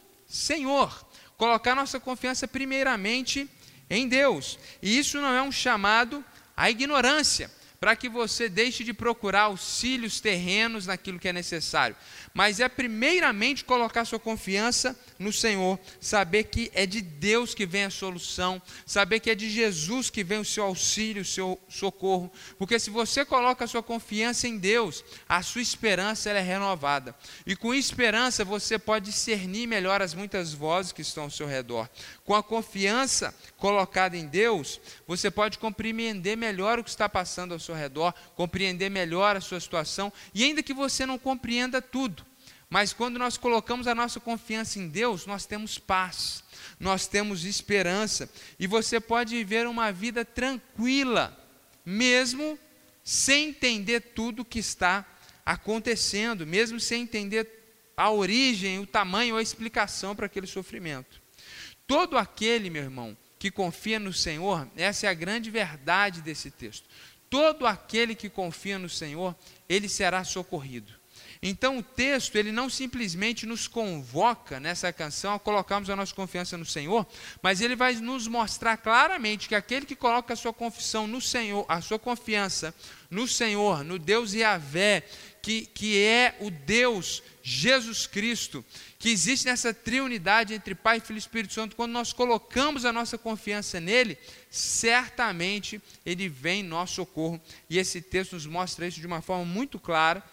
colocar 1.37 1.75
nossa 1.75 2.01
confiança 2.01 2.49
primeiramente 2.49 3.49
em 3.89 4.09
Deus. 4.09 4.59
E 4.83 4.99
isso 4.99 5.21
não 5.21 5.33
é 5.33 5.43
um 5.43 5.53
chamado 5.53 6.25
à 6.57 6.71
ignorância, 6.71 7.51
para 7.85 7.95
que 7.95 8.09
você 8.09 8.49
deixe 8.49 8.83
de 8.83 8.95
procurar 8.95 9.43
auxílios 9.43 10.19
terrenos 10.19 10.87
naquilo 10.87 11.19
que 11.19 11.29
é 11.29 11.35
necessário. 11.35 11.95
Mas 12.33 12.59
é 12.59 12.67
primeiramente 12.67 13.63
colocar 13.63 14.07
sua 14.07 14.19
confiança 14.19 14.99
no 15.19 15.31
Senhor, 15.31 15.79
saber 16.01 16.45
que 16.45 16.71
é 16.73 16.87
de 16.87 17.03
Deus 17.03 17.55
que 17.55 17.67
vem 17.67 17.85
a 17.85 17.91
solução, 17.91 18.61
saber 18.87 19.21
que 19.21 19.29
é 19.29 19.35
de 19.35 19.51
Jesus 19.51 20.09
que 20.09 20.25
vem 20.25 20.39
o 20.39 20.45
seu 20.47 20.65
auxílio, 20.65 21.21
o 21.21 21.27
seu 21.27 21.61
socorro, 21.69 22.33
porque 22.59 22.79
se 22.79 22.89
você 22.89 23.23
coloca 23.23 23.67
a 23.67 23.69
sua 23.69 23.83
confiança 23.83 24.49
em 24.49 24.57
Deus, 24.57 25.05
a 25.29 25.43
sua 25.43 25.61
esperança 25.61 26.31
é 26.31 26.41
renovada, 26.41 27.15
e 27.47 27.55
com 27.55 27.75
esperança 27.75 28.47
você 28.47 28.79
pode 28.79 29.11
discernir 29.11 29.67
melhor 29.67 30.01
as 30.01 30.15
muitas 30.15 30.55
vozes 30.55 30.91
que 30.91 31.03
estão 31.03 31.25
ao 31.25 31.31
seu 31.31 31.47
redor. 31.47 31.87
Com 32.25 32.35
a 32.35 32.43
confiança 32.43 33.35
colocada 33.59 34.17
em 34.17 34.27
Deus, 34.27 34.81
você 35.07 35.31
pode 35.31 35.59
compreender 35.59 36.35
melhor 36.35 36.79
o 36.79 36.85
que 36.85 36.91
está 36.91 37.11
passando 37.11 37.53
ao 37.53 37.61
seu 37.61 37.74
redor, 37.75 38.15
compreender 38.35 38.91
melhor 38.91 39.37
a 39.37 39.41
sua 39.41 39.61
situação, 39.61 40.13
e 40.35 40.45
ainda 40.45 40.63
que 40.63 40.75
você 40.75 41.05
não 41.05 41.19
compreenda 41.19 41.81
tudo, 41.83 42.25
mas 42.69 42.93
quando 42.93 43.19
nós 43.19 43.37
colocamos 43.37 43.87
a 43.87 43.95
nossa 43.95 44.19
confiança 44.19 44.79
em 44.79 44.89
Deus, 44.89 45.27
nós 45.27 45.47
temos 45.47 45.79
paz, 45.79 46.43
nós 46.81 47.07
temos 47.07 47.45
esperança, 47.45 48.29
e 48.59 48.67
você 48.67 48.99
pode 48.99 49.37
viver 49.37 49.67
uma 49.67 49.93
vida 49.93 50.25
tranquila, 50.25 51.37
mesmo 51.85 52.59
sem 53.05 53.51
entender 53.51 54.01
tudo 54.01 54.45
que 54.45 54.59
está 54.59 55.05
acontecendo, 55.45 56.47
mesmo 56.47 56.81
sem 56.81 57.03
entender 57.03 57.49
a 57.97 58.11
origem, 58.11 58.81
o 58.81 58.87
tamanho 58.87 59.37
a 59.37 59.43
explicação 59.43 60.17
para 60.17 60.27
aquele 60.27 60.47
sofrimento. 60.47 61.23
Todo 61.87 62.17
aquele, 62.17 62.71
meu 62.71 62.83
irmão, 62.83 63.17
que 63.39 63.51
confia 63.51 64.01
no 64.01 64.13
Senhor, 64.13 64.67
essa 64.75 65.07
é 65.07 65.11
a 65.11 65.15
grande 65.15 65.51
verdade 65.51 66.23
desse 66.23 66.51
texto. 66.51 66.89
Todo 67.35 67.67
aquele 67.67 68.15
que 68.15 68.31
confia 68.31 68.79
no 68.79 68.89
Senhor, 68.89 69.35
ele 69.69 69.89
será 69.89 70.23
socorrido. 70.23 70.93
Então 71.43 71.79
o 71.79 71.83
texto, 71.83 72.37
ele 72.37 72.53
não 72.53 72.71
simplesmente 72.71 73.45
nos 73.45 73.67
convoca 73.67 74.61
nessa 74.61 74.93
canção 74.93 75.35
a 75.35 75.39
colocarmos 75.41 75.91
a 75.91 75.97
nossa 75.97 76.15
confiança 76.15 76.57
no 76.57 76.65
Senhor, 76.65 77.05
mas 77.43 77.61
ele 77.61 77.75
vai 77.75 77.97
nos 77.97 78.29
mostrar 78.29 78.77
claramente 78.77 79.49
que 79.49 79.55
aquele 79.57 79.85
que 79.85 79.97
coloca 79.97 80.33
a 80.33 80.37
sua 80.37 80.53
confissão 80.53 81.09
no 81.09 81.21
Senhor, 81.21 81.67
a 81.69 81.81
sua 81.81 81.99
confiança 81.99 82.73
no 83.11 83.27
Senhor, 83.27 83.83
no 83.83 83.99
Deus 83.99 84.33
Yahvé, 84.33 85.03
que, 85.43 85.67
que 85.67 85.99
é 85.99 86.37
o 86.41 86.53
Deus 86.53 87.21
Jesus 87.43 88.07
Cristo, 88.07 88.65
que 89.05 89.11
existe 89.11 89.45
nessa 89.45 89.75
triunidade 89.75 90.55
entre 90.55 90.75
Pai, 90.75 90.99
Filho 90.99 91.19
e 91.19 91.21
Espírito 91.21 91.53
Santo, 91.53 91.77
quando 91.77 91.93
nós 91.93 92.11
colocamos 92.11 92.87
a 92.87 92.93
nossa 92.93 93.19
confiança 93.19 93.79
nele, 93.79 94.17
certamente 94.49 95.79
ele 96.07 96.27
vem 96.27 96.61
em 96.61 96.63
nosso 96.67 96.95
socorro. 96.95 97.39
E 97.69 97.77
esse 97.77 98.01
texto 98.01 98.33
nos 98.33 98.47
mostra 98.47 98.87
isso 98.87 99.01
de 99.01 99.07
uma 99.07 99.21
forma 99.21 99.45
muito 99.45 99.79
clara 99.79 100.25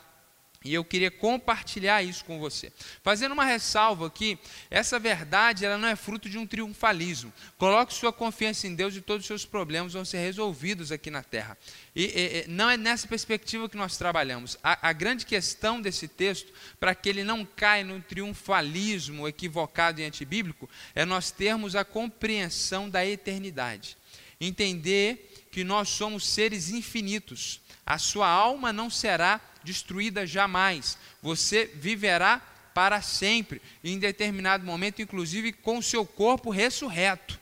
e 0.64 0.76
eu 0.76 0.86
queria 0.86 1.10
compartilhar 1.10 2.04
isso 2.04 2.24
com 2.24 2.40
você. 2.40 2.72
Fazendo 3.02 3.32
uma 3.32 3.46
ressalva 3.46 4.06
aqui, 4.06 4.38
essa 4.70 5.00
verdade 5.00 5.66
ela 5.66 5.78
não 5.78 5.88
é 5.88 5.96
fruto 5.96 6.30
de 6.30 6.38
um 6.38 6.46
triunfalismo. 6.46 7.34
Coloque 7.58 7.94
sua 7.94 8.14
confiança 8.14 8.68
em 8.68 8.76
Deus 8.76 8.96
e 8.96 9.02
todos 9.02 9.24
os 9.24 9.28
seus 9.28 9.44
problemas 9.44 9.94
vão 9.94 10.06
ser 10.06 10.20
resolvidos 10.20 10.92
aqui 10.92 11.10
na 11.10 11.24
terra. 11.24 11.58
E, 11.96 12.46
e 12.46 12.46
não 12.48 12.70
é 12.70 12.78
nessa 12.78 13.08
perspectiva 13.08 13.68
que 13.68 13.76
nós 13.76 13.98
trabalhamos. 13.98 14.56
A, 14.64 14.90
a 14.90 14.94
grande 14.94 15.26
questão 15.26 15.82
desse 15.82 16.08
texto, 16.08 16.54
para 16.80 16.94
que 16.94 17.10
ele 17.10 17.24
não 17.24 17.44
caia 17.44 17.84
no 17.84 18.00
triunfalismo 18.00 19.28
equivocado 19.28 20.00
e 20.00 20.04
antibíblico, 20.04 20.70
é 20.94 21.06
nós 21.06 21.32
termos 21.32 21.76
a 21.76 21.84
compreensão 21.84 22.88
da 22.88 23.04
eternidade. 23.04 23.98
Entender 24.40 25.48
que 25.52 25.64
nós 25.64 25.90
somos 25.90 26.28
seres 26.28 26.70
infinitos. 26.70 27.62
A 27.84 27.98
sua 27.98 28.28
alma 28.28 28.72
não 28.72 28.90
será 28.90 29.42
destruída 29.64 30.26
jamais. 30.26 30.98
Você 31.22 31.66
viverá 31.66 32.42
para 32.74 33.02
sempre, 33.02 33.62
em 33.84 34.00
determinado 34.00 34.66
momento, 34.66 35.02
inclusive 35.02 35.52
com 35.52 35.78
o 35.78 35.84
seu 35.84 36.06
corpo 36.06 36.50
ressurreto, 36.50 37.40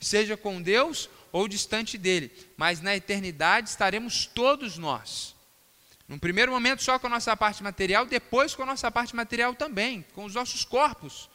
seja 0.00 0.36
com 0.36 0.60
Deus 0.60 1.08
ou 1.32 1.46
distante 1.46 1.98
dele, 1.98 2.32
mas 2.56 2.80
na 2.80 2.96
eternidade 2.96 3.68
estaremos 3.68 4.26
todos 4.26 4.78
nós. 4.78 5.34
Num 6.08 6.18
primeiro 6.18 6.50
momento 6.50 6.82
só 6.82 6.98
com 6.98 7.06
a 7.06 7.10
nossa 7.10 7.36
parte 7.36 7.62
material, 7.62 8.04
depois 8.04 8.54
com 8.54 8.62
a 8.62 8.66
nossa 8.66 8.90
parte 8.90 9.14
material 9.14 9.54
também, 9.54 10.04
com 10.14 10.24
os 10.24 10.34
nossos 10.34 10.64
corpos. 10.64 11.30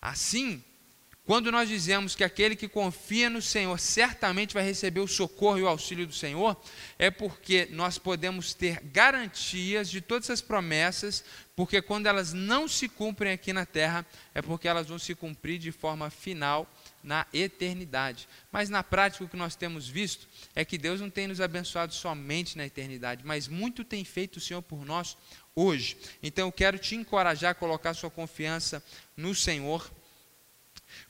Assim, 0.00 0.62
quando 1.24 1.52
nós 1.52 1.68
dizemos 1.68 2.16
que 2.16 2.24
aquele 2.24 2.56
que 2.56 2.66
confia 2.66 3.30
no 3.30 3.40
Senhor 3.40 3.78
certamente 3.78 4.54
vai 4.54 4.64
receber 4.64 4.98
o 4.98 5.06
socorro 5.06 5.58
e 5.58 5.62
o 5.62 5.68
auxílio 5.68 6.04
do 6.04 6.12
Senhor, 6.12 6.60
é 6.98 7.12
porque 7.12 7.68
nós 7.70 7.96
podemos 7.96 8.54
ter 8.54 8.80
garantias 8.80 9.88
de 9.88 10.00
todas 10.00 10.26
essas 10.26 10.42
promessas, 10.42 11.24
porque 11.54 11.80
quando 11.80 12.08
elas 12.08 12.32
não 12.32 12.66
se 12.66 12.88
cumprem 12.88 13.32
aqui 13.32 13.52
na 13.52 13.64
terra, 13.64 14.04
é 14.34 14.42
porque 14.42 14.66
elas 14.66 14.88
vão 14.88 14.98
se 14.98 15.14
cumprir 15.14 15.60
de 15.60 15.70
forma 15.70 16.10
final 16.10 16.68
na 17.04 17.24
eternidade. 17.32 18.28
Mas 18.50 18.68
na 18.68 18.82
prática 18.82 19.24
o 19.24 19.28
que 19.28 19.36
nós 19.36 19.54
temos 19.54 19.88
visto 19.88 20.26
é 20.56 20.64
que 20.64 20.76
Deus 20.76 21.00
não 21.00 21.08
tem 21.08 21.28
nos 21.28 21.40
abençoado 21.40 21.94
somente 21.94 22.58
na 22.58 22.66
eternidade, 22.66 23.24
mas 23.24 23.46
muito 23.46 23.84
tem 23.84 24.04
feito 24.04 24.38
o 24.38 24.40
Senhor 24.40 24.62
por 24.62 24.84
nós 24.84 25.16
hoje. 25.54 25.96
Então 26.20 26.48
eu 26.48 26.52
quero 26.52 26.78
te 26.78 26.96
encorajar 26.96 27.52
a 27.52 27.54
colocar 27.54 27.94
sua 27.94 28.10
confiança 28.10 28.82
no 29.16 29.36
Senhor 29.36 29.88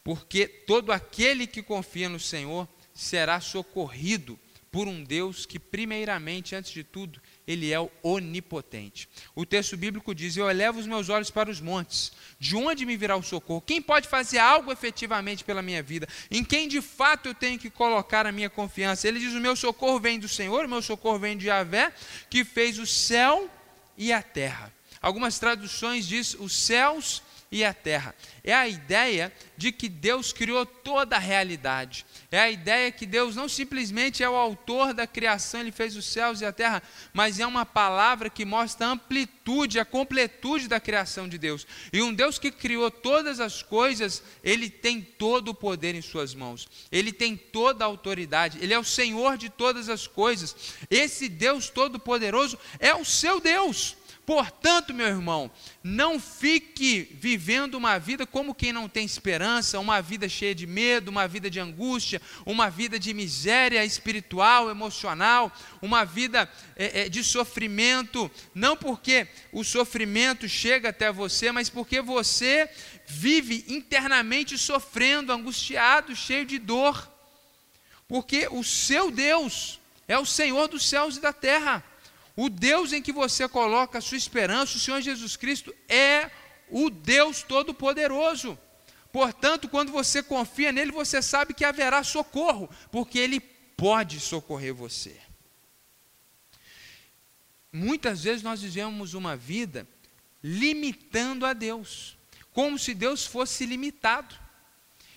porque 0.03 0.47
todo 0.47 0.93
aquele 0.93 1.47
que 1.47 1.63
confia 1.63 2.09
no 2.09 2.21
Senhor 2.21 2.69
será 2.95 3.41
socorrido 3.41 4.39
por 4.73 4.89
um 4.89 5.05
Deus 5.05 5.45
que, 5.45 5.59
primeiramente, 5.59 6.57
antes 6.57 6.73
de 6.73 6.83
tudo, 6.83 7.21
ele 7.47 7.71
é 7.71 7.79
o 7.79 7.91
onipotente. 8.03 9.07
O 9.35 9.45
texto 9.45 9.77
bíblico 9.77 10.15
diz: 10.15 10.35
Eu 10.35 10.49
elevo 10.49 10.81
os 10.81 10.87
meus 10.87 11.11
olhos 11.11 11.31
para 11.31 11.51
os 11.51 11.61
montes, 11.61 12.11
de 12.41 12.57
onde 12.57 12.87
me 12.87 12.97
virá 12.97 13.15
o 13.15 13.23
socorro? 13.23 13.61
Quem 13.61 13.83
pode 13.83 14.09
fazer 14.09 14.39
algo 14.39 14.73
efetivamente 14.73 15.45
pela 15.45 15.61
minha 15.61 15.83
vida? 15.83 16.09
Em 16.31 16.43
quem 16.43 16.67
de 16.67 16.81
fato 16.81 17.29
eu 17.29 17.35
tenho 17.35 17.59
que 17.59 17.69
colocar 17.69 18.27
a 18.27 18.33
minha 18.33 18.49
confiança? 18.49 19.07
Ele 19.07 19.21
diz: 19.21 19.35
O 19.35 19.41
meu 19.41 19.55
socorro 19.55 20.01
vem 20.01 20.19
do 20.19 20.27
Senhor, 20.27 20.65
o 20.65 20.69
meu 20.69 20.81
socorro 20.81 21.19
vem 21.19 21.37
de 21.37 21.45
Javé, 21.45 21.93
que 22.31 22.43
fez 22.43 22.79
o 22.79 22.87
céu 22.87 23.51
e 23.99 24.11
a 24.11 24.23
terra. 24.23 24.73
Algumas 25.03 25.39
traduções 25.39 26.09
diz 26.09 26.33
os 26.33 26.57
céus 26.57 27.23
e 27.53 27.63
a 27.63 27.75
terra. 27.75 28.15
É 28.43 28.55
a 28.55 28.67
ideia 28.67 29.31
de 29.57 29.71
que 29.71 29.89
Deus 29.89 30.33
criou 30.33 30.65
toda 30.65 31.17
a 31.17 31.19
realidade. 31.19 32.07
É 32.31 32.41
a 32.41 32.51
ideia 32.51 32.91
que 32.91 33.05
Deus 33.05 33.37
não 33.37 33.47
simplesmente 33.49 34.23
é 34.23 34.29
o 34.29 34.35
autor 34.35 34.95
da 34.95 35.07
criação, 35.07 35.61
ele 35.61 35.71
fez 35.71 35.95
os 35.95 36.07
céus 36.07 36.41
e 36.41 36.47
a 36.47 36.53
terra, 36.53 36.83
mas 37.13 37.39
é 37.39 37.47
uma 37.47 37.67
palavra 37.67 38.31
que 38.31 38.47
mostra 38.47 38.87
a 38.87 38.91
amplitude, 38.91 39.79
a 39.79 39.85
completude 39.85 40.67
da 40.67 40.81
criação 40.81 41.29
de 41.29 41.37
Deus. 41.37 41.67
E 41.93 42.03
um 42.03 42.15
Deus 42.15 42.39
que 42.39 42.51
criou 42.51 42.91
todas 42.91 43.39
as 43.39 43.63
coisas, 43.63 44.23
ele 44.43 44.71
tem 44.71 45.03
todo 45.03 45.49
o 45.51 45.55
poder 45.55 45.95
em 45.95 46.03
suas 46.03 46.35
mãos. 46.35 46.67
Ele 46.91 47.13
tem 47.13 47.37
toda 47.37 47.85
a 47.85 47.87
autoridade, 47.87 48.59
ele 48.63 48.73
é 48.73 48.79
o 48.79 48.85
Senhor 48.85 49.37
de 49.37 49.51
todas 49.51 49.91
as 49.91 50.07
coisas. 50.07 50.57
Esse 50.91 51.29
Deus 51.29 51.69
todo-poderoso 51.69 52.59
é 52.81 52.95
o 52.95 53.05
seu 53.05 53.39
Deus. 53.39 53.97
Portanto, 54.25 54.95
meu 54.95 55.07
irmão, 55.07 55.51
não 55.83 56.21
fique 56.21 57.09
vivendo 57.21 57.75
uma 57.75 57.99
vida 57.99 58.25
como 58.25 58.55
quem 58.55 58.73
não 58.73 58.89
tem 58.89 59.05
esperança, 59.05 59.81
uma 59.81 60.01
vida 60.01 60.29
cheia 60.29 60.55
de 60.55 60.65
medo, 60.65 61.09
uma 61.09 61.27
vida 61.27 61.51
de 61.51 61.59
angústia, 61.59 62.23
uma 62.47 62.71
vida 62.71 63.01
de 63.01 63.13
miséria 63.13 63.85
espiritual, 63.85 64.71
emocional, 64.71 65.53
uma 65.81 66.05
vida 66.05 66.49
é, 66.77 67.01
é, 67.01 67.09
de 67.09 67.25
sofrimento, 67.25 68.31
não 68.55 68.77
porque 68.77 69.27
o 69.51 69.65
sofrimento 69.65 70.49
chega 70.49 70.91
até 70.91 71.11
você, 71.11 71.51
mas 71.51 71.69
porque 71.69 72.01
você 72.01 72.71
vive 73.09 73.65
internamente 73.67 74.57
sofrendo, 74.57 75.33
angustiado, 75.33 76.15
cheio 76.15 76.47
de 76.47 76.61
dor, 76.61 77.11
porque 78.07 78.47
o 78.53 78.63
seu 78.63 79.11
Deus 79.11 79.81
é 80.07 80.17
o 80.17 80.25
Senhor 80.25 80.69
dos 80.69 80.89
céus 80.89 81.17
e 81.17 81.21
da 81.21 81.33
terra. 81.33 81.83
O 82.37 82.49
Deus 82.49 82.93
em 82.93 83.03
que 83.03 83.13
você 83.13 83.47
coloca 83.47 83.99
a 83.99 84.01
sua 84.01 84.17
esperança, 84.17 84.77
o 84.77 84.81
Senhor 84.81 85.01
Jesus 85.01 85.37
Cristo, 85.37 85.75
é 85.89 86.31
o 86.71 86.89
Deus 86.89 87.43
Todo-Poderoso. 87.43 88.59
Portanto, 89.13 89.69
quando 89.69 89.93
você 89.93 90.23
confia 90.23 90.73
nele, 90.73 90.91
você 90.91 91.21
sabe 91.21 91.53
que 91.53 91.65
haverá 91.65 92.03
socorro, 92.03 92.71
porque 92.91 93.19
ele 93.19 93.41
pode 93.41 94.19
socorrer 94.19 94.75
você. 94.75 95.21
Muitas 97.71 98.25
vezes 98.25 98.43
nós 98.43 98.63
vivemos 98.63 99.13
uma 99.13 99.37
vida 99.37 99.87
limitando 100.43 101.45
a 101.45 101.53
Deus, 101.53 102.17
como 102.53 102.79
se 102.79 102.95
Deus 102.95 103.27
fosse 103.27 103.67
limitado. 103.67 104.35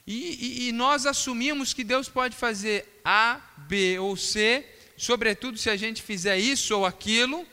E, 0.06 0.14
e, 0.14 0.68
e 0.68 0.72
nós 0.72 1.06
assumimos 1.06 1.74
que 1.74 1.84
Deus 1.84 2.10
pode 2.10 2.36
fazer 2.36 3.02
A, 3.04 3.42
B 3.68 3.98
ou 3.98 4.16
C 4.18 4.75
sobretudo 4.98 5.58
se 5.58 5.70
a 5.70 5.76
gente 5.76 6.02
fizer 6.02 6.38
isso 6.38 6.76
ou 6.76 6.86
aquilo, 6.86 7.46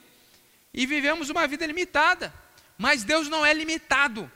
e 0.73 0.87
vivemos 0.87 1.29
uma 1.29 1.47
vida 1.47 1.67
limitada. 1.67 2.33
Mas 2.79 3.05
Deus 3.05 3.29
não 3.29 3.45
é 3.45 3.53
limitado. 3.53 4.31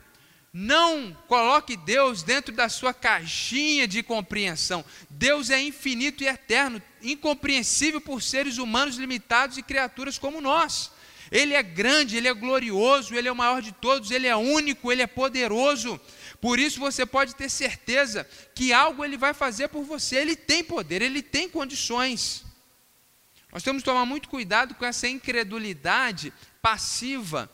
Não 0.52 1.14
coloque 1.28 1.76
Deus 1.76 2.22
dentro 2.22 2.54
da 2.54 2.68
sua 2.70 2.94
caixinha 2.94 3.86
de 3.86 4.02
compreensão. 4.02 4.82
Deus 5.10 5.50
é 5.50 5.60
infinito 5.60 6.24
e 6.24 6.26
eterno, 6.26 6.80
incompreensível 7.02 8.00
por 8.00 8.22
seres 8.22 8.56
humanos 8.56 8.96
limitados 8.96 9.58
e 9.58 9.62
criaturas 9.62 10.16
como 10.16 10.40
nós. 10.40 10.90
Ele 11.30 11.52
é 11.52 11.62
grande, 11.62 12.16
ele 12.16 12.26
é 12.26 12.32
glorioso, 12.32 13.14
ele 13.14 13.28
é 13.28 13.32
o 13.32 13.36
maior 13.36 13.60
de 13.60 13.70
todos, 13.72 14.10
ele 14.10 14.26
é 14.26 14.34
único, 14.34 14.90
ele 14.90 15.02
é 15.02 15.06
poderoso. 15.06 16.00
Por 16.40 16.58
isso 16.58 16.80
você 16.80 17.04
pode 17.04 17.34
ter 17.34 17.50
certeza 17.50 18.26
que 18.54 18.72
algo 18.72 19.04
ele 19.04 19.18
vai 19.18 19.34
fazer 19.34 19.68
por 19.68 19.84
você. 19.84 20.16
Ele 20.16 20.36
tem 20.36 20.64
poder, 20.64 21.02
ele 21.02 21.20
tem 21.20 21.50
condições. 21.50 22.45
Nós 23.56 23.62
temos 23.62 23.80
que 23.80 23.88
tomar 23.88 24.04
muito 24.04 24.28
cuidado 24.28 24.74
com 24.74 24.84
essa 24.84 25.08
incredulidade 25.08 26.30
passiva 26.60 27.50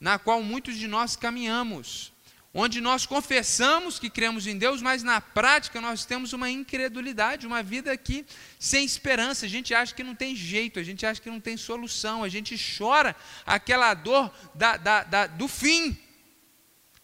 na 0.00 0.18
qual 0.18 0.42
muitos 0.42 0.78
de 0.78 0.88
nós 0.88 1.14
caminhamos, 1.14 2.10
onde 2.54 2.80
nós 2.80 3.04
confessamos 3.04 3.98
que 3.98 4.08
cremos 4.08 4.46
em 4.46 4.56
Deus, 4.56 4.80
mas 4.80 5.02
na 5.02 5.20
prática 5.20 5.78
nós 5.78 6.06
temos 6.06 6.32
uma 6.32 6.50
incredulidade, 6.50 7.46
uma 7.46 7.62
vida 7.62 7.92
aqui 7.92 8.24
sem 8.58 8.82
esperança. 8.82 9.44
A 9.44 9.48
gente 9.50 9.74
acha 9.74 9.94
que 9.94 10.02
não 10.02 10.14
tem 10.14 10.34
jeito, 10.34 10.80
a 10.80 10.82
gente 10.82 11.04
acha 11.04 11.20
que 11.20 11.28
não 11.28 11.38
tem 11.38 11.58
solução, 11.58 12.24
a 12.24 12.28
gente 12.30 12.56
chora 12.78 13.14
aquela 13.44 13.92
dor 13.92 14.34
da, 14.54 14.78
da, 14.78 15.04
da, 15.04 15.26
do 15.26 15.48
fim, 15.48 15.98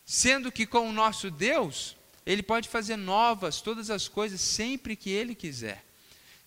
sendo 0.06 0.50
que 0.50 0.64
com 0.64 0.88
o 0.88 0.92
nosso 0.92 1.30
Deus, 1.30 1.98
Ele 2.24 2.42
pode 2.42 2.66
fazer 2.66 2.96
novas 2.96 3.60
todas 3.60 3.90
as 3.90 4.08
coisas 4.08 4.40
sempre 4.40 4.96
que 4.96 5.10
Ele 5.10 5.34
quiser. 5.34 5.89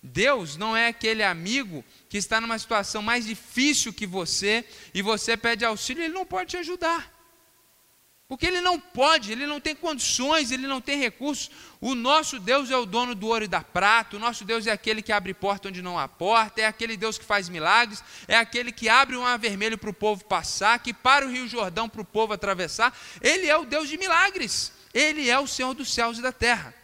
Deus 0.06 0.54
não 0.58 0.76
é 0.76 0.88
aquele 0.88 1.22
amigo 1.22 1.82
que 2.10 2.18
está 2.18 2.38
numa 2.38 2.58
situação 2.58 3.00
mais 3.00 3.24
difícil 3.24 3.90
que 3.90 4.06
você 4.06 4.62
e 4.92 5.00
você 5.00 5.34
pede 5.34 5.64
auxílio, 5.64 6.04
ele 6.04 6.12
não 6.12 6.26
pode 6.26 6.50
te 6.50 6.56
ajudar. 6.58 7.10
Porque 8.28 8.46
ele 8.46 8.60
não 8.60 8.78
pode, 8.78 9.32
ele 9.32 9.46
não 9.46 9.58
tem 9.58 9.74
condições, 9.74 10.50
ele 10.50 10.66
não 10.66 10.78
tem 10.78 10.98
recursos. 10.98 11.50
O 11.80 11.94
nosso 11.94 12.38
Deus 12.38 12.70
é 12.70 12.76
o 12.76 12.84
dono 12.84 13.14
do 13.14 13.28
ouro 13.28 13.44
e 13.44 13.48
da 13.48 13.62
prata, 13.62 14.16
o 14.16 14.18
nosso 14.18 14.44
Deus 14.44 14.66
é 14.66 14.72
aquele 14.72 15.00
que 15.00 15.12
abre 15.12 15.32
porta 15.32 15.68
onde 15.68 15.80
não 15.80 15.98
há 15.98 16.06
porta, 16.06 16.60
é 16.60 16.66
aquele 16.66 16.98
Deus 16.98 17.16
que 17.16 17.24
faz 17.24 17.48
milagres, 17.48 18.04
é 18.28 18.36
aquele 18.36 18.72
que 18.72 18.90
abre 18.90 19.16
um 19.16 19.22
mar 19.22 19.38
vermelho 19.38 19.78
para 19.78 19.88
o 19.88 19.94
povo 19.94 20.22
passar, 20.24 20.78
que 20.80 20.92
para 20.92 21.26
o 21.26 21.30
Rio 21.30 21.48
Jordão 21.48 21.88
para 21.88 22.02
o 22.02 22.04
povo 22.04 22.34
atravessar. 22.34 22.94
Ele 23.22 23.46
é 23.46 23.56
o 23.56 23.64
Deus 23.64 23.88
de 23.88 23.96
milagres, 23.96 24.70
ele 24.92 25.30
é 25.30 25.38
o 25.38 25.46
Senhor 25.46 25.72
dos 25.72 25.92
céus 25.92 26.18
e 26.18 26.22
da 26.22 26.32
terra. 26.32 26.74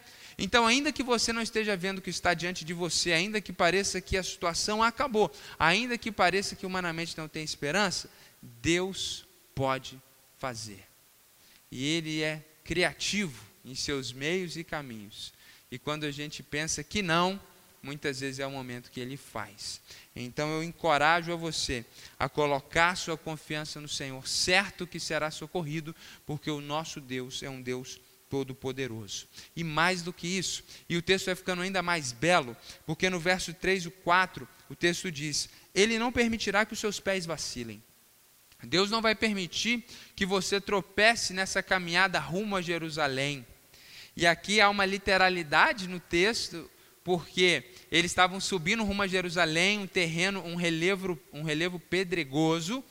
Então, 0.43 0.65
ainda 0.65 0.91
que 0.91 1.03
você 1.03 1.31
não 1.31 1.41
esteja 1.43 1.77
vendo 1.77 1.99
o 1.99 2.01
que 2.01 2.09
está 2.09 2.33
diante 2.33 2.65
de 2.65 2.73
você, 2.73 3.11
ainda 3.11 3.39
que 3.39 3.53
pareça 3.53 4.01
que 4.01 4.17
a 4.17 4.23
situação 4.23 4.81
acabou, 4.81 5.31
ainda 5.59 5.99
que 5.99 6.11
pareça 6.11 6.55
que 6.55 6.65
humanamente 6.65 7.15
não 7.15 7.27
tem 7.27 7.43
esperança, 7.43 8.09
Deus 8.41 9.23
pode 9.53 10.01
fazer. 10.39 10.83
E 11.71 11.85
Ele 11.85 12.23
é 12.23 12.43
criativo 12.63 13.39
em 13.63 13.75
seus 13.75 14.11
meios 14.11 14.57
e 14.57 14.63
caminhos. 14.63 15.31
E 15.69 15.77
quando 15.77 16.05
a 16.05 16.11
gente 16.11 16.41
pensa 16.41 16.83
que 16.83 17.03
não, 17.03 17.39
muitas 17.83 18.19
vezes 18.21 18.39
é 18.39 18.47
o 18.47 18.51
momento 18.51 18.89
que 18.89 18.99
Ele 18.99 19.17
faz. 19.17 19.79
Então 20.15 20.49
eu 20.49 20.63
encorajo 20.63 21.31
a 21.31 21.35
você 21.35 21.85
a 22.17 22.27
colocar 22.27 22.97
sua 22.97 23.15
confiança 23.15 23.79
no 23.79 23.87
Senhor, 23.87 24.27
certo 24.27 24.87
que 24.87 24.99
será 24.99 25.29
socorrido, 25.29 25.95
porque 26.25 26.49
o 26.49 26.61
nosso 26.61 26.99
Deus 26.99 27.43
é 27.43 27.49
um 27.49 27.61
Deus 27.61 28.01
Todo-Poderoso. 28.31 29.27
E 29.53 29.61
mais 29.61 30.01
do 30.01 30.13
que 30.13 30.25
isso, 30.25 30.63
e 30.87 30.95
o 30.95 31.01
texto 31.01 31.25
vai 31.25 31.35
ficando 31.35 31.61
ainda 31.61 31.83
mais 31.83 32.13
belo, 32.13 32.55
porque 32.85 33.09
no 33.09 33.19
verso 33.19 33.53
3 33.53 33.87
e 33.87 33.89
4, 33.89 34.47
o 34.69 34.75
texto 34.75 35.11
diz: 35.11 35.49
Ele 35.75 35.99
não 35.99 36.13
permitirá 36.13 36.65
que 36.65 36.71
os 36.71 36.79
seus 36.79 36.97
pés 36.97 37.25
vacilem. 37.25 37.83
Deus 38.63 38.89
não 38.89 39.01
vai 39.01 39.13
permitir 39.15 39.83
que 40.15 40.25
você 40.25 40.61
tropece 40.61 41.33
nessa 41.33 41.61
caminhada 41.61 42.19
rumo 42.19 42.55
a 42.55 42.61
Jerusalém. 42.61 43.45
E 44.15 44.25
aqui 44.25 44.61
há 44.61 44.69
uma 44.69 44.85
literalidade 44.85 45.89
no 45.89 45.99
texto, 45.99 46.69
porque 47.03 47.63
eles 47.91 48.11
estavam 48.11 48.39
subindo 48.39 48.83
rumo 48.83 49.01
a 49.01 49.07
Jerusalém, 49.07 49.79
um 49.79 49.87
terreno, 49.87 50.41
um 50.45 50.55
relevo, 50.55 51.19
um 51.33 51.43
relevo 51.43 51.79
pedregoso, 51.79 52.83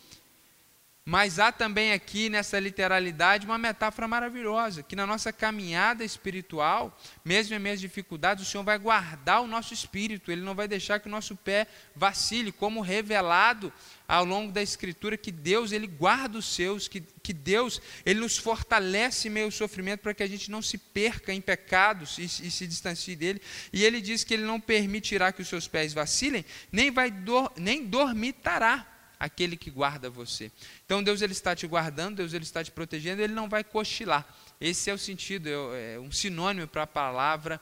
mas 1.04 1.38
há 1.38 1.50
também 1.50 1.92
aqui 1.92 2.28
nessa 2.28 2.60
literalidade 2.60 3.46
uma 3.46 3.56
metáfora 3.56 4.06
maravilhosa, 4.06 4.82
que 4.82 4.94
na 4.94 5.06
nossa 5.06 5.32
caminhada 5.32 6.04
espiritual, 6.04 6.96
mesmo 7.24 7.54
em 7.54 7.58
minhas 7.58 7.80
dificuldades, 7.80 8.46
o 8.46 8.50
Senhor 8.50 8.62
vai 8.62 8.78
guardar 8.78 9.40
o 9.40 9.46
nosso 9.46 9.72
espírito, 9.72 10.30
Ele 10.30 10.42
não 10.42 10.54
vai 10.54 10.68
deixar 10.68 11.00
que 11.00 11.08
o 11.08 11.10
nosso 11.10 11.34
pé 11.34 11.66
vacile, 11.96 12.52
como 12.52 12.82
revelado 12.82 13.72
ao 14.06 14.26
longo 14.26 14.52
da 14.52 14.62
Escritura, 14.62 15.16
que 15.16 15.32
Deus, 15.32 15.72
Ele 15.72 15.86
guarda 15.86 16.36
os 16.36 16.54
seus, 16.54 16.86
que, 16.86 17.00
que 17.00 17.32
Deus, 17.32 17.80
Ele 18.04 18.20
nos 18.20 18.36
fortalece 18.36 19.28
em 19.28 19.30
meio 19.30 19.46
ao 19.46 19.52
sofrimento 19.52 20.00
para 20.00 20.12
que 20.12 20.22
a 20.22 20.28
gente 20.28 20.50
não 20.50 20.60
se 20.60 20.76
perca 20.76 21.32
em 21.32 21.40
pecados 21.40 22.18
e, 22.18 22.24
e 22.24 22.50
se 22.50 22.66
distancie 22.66 23.16
dEle, 23.16 23.40
e 23.72 23.84
Ele 23.84 24.02
diz 24.02 24.22
que 24.22 24.34
Ele 24.34 24.44
não 24.44 24.60
permitirá 24.60 25.32
que 25.32 25.40
os 25.40 25.48
seus 25.48 25.66
pés 25.66 25.94
vacilem, 25.94 26.44
nem, 26.70 26.90
vai 26.90 27.10
dor, 27.10 27.50
nem 27.56 27.86
dormitará 27.86 28.89
aquele 29.20 29.54
que 29.54 29.70
guarda 29.70 30.08
você. 30.08 30.50
Então 30.86 31.02
Deus 31.02 31.20
ele 31.20 31.34
está 31.34 31.54
te 31.54 31.66
guardando, 31.66 32.16
Deus 32.16 32.32
ele 32.32 32.44
está 32.44 32.64
te 32.64 32.70
protegendo, 32.70 33.20
ele 33.20 33.34
não 33.34 33.50
vai 33.50 33.62
cochilar. 33.62 34.26
Esse 34.58 34.88
é 34.88 34.94
o 34.94 34.98
sentido, 34.98 35.46
é, 35.48 35.94
é 35.94 36.00
um 36.00 36.10
sinônimo 36.10 36.66
para 36.66 36.84
a 36.84 36.86
palavra, 36.86 37.60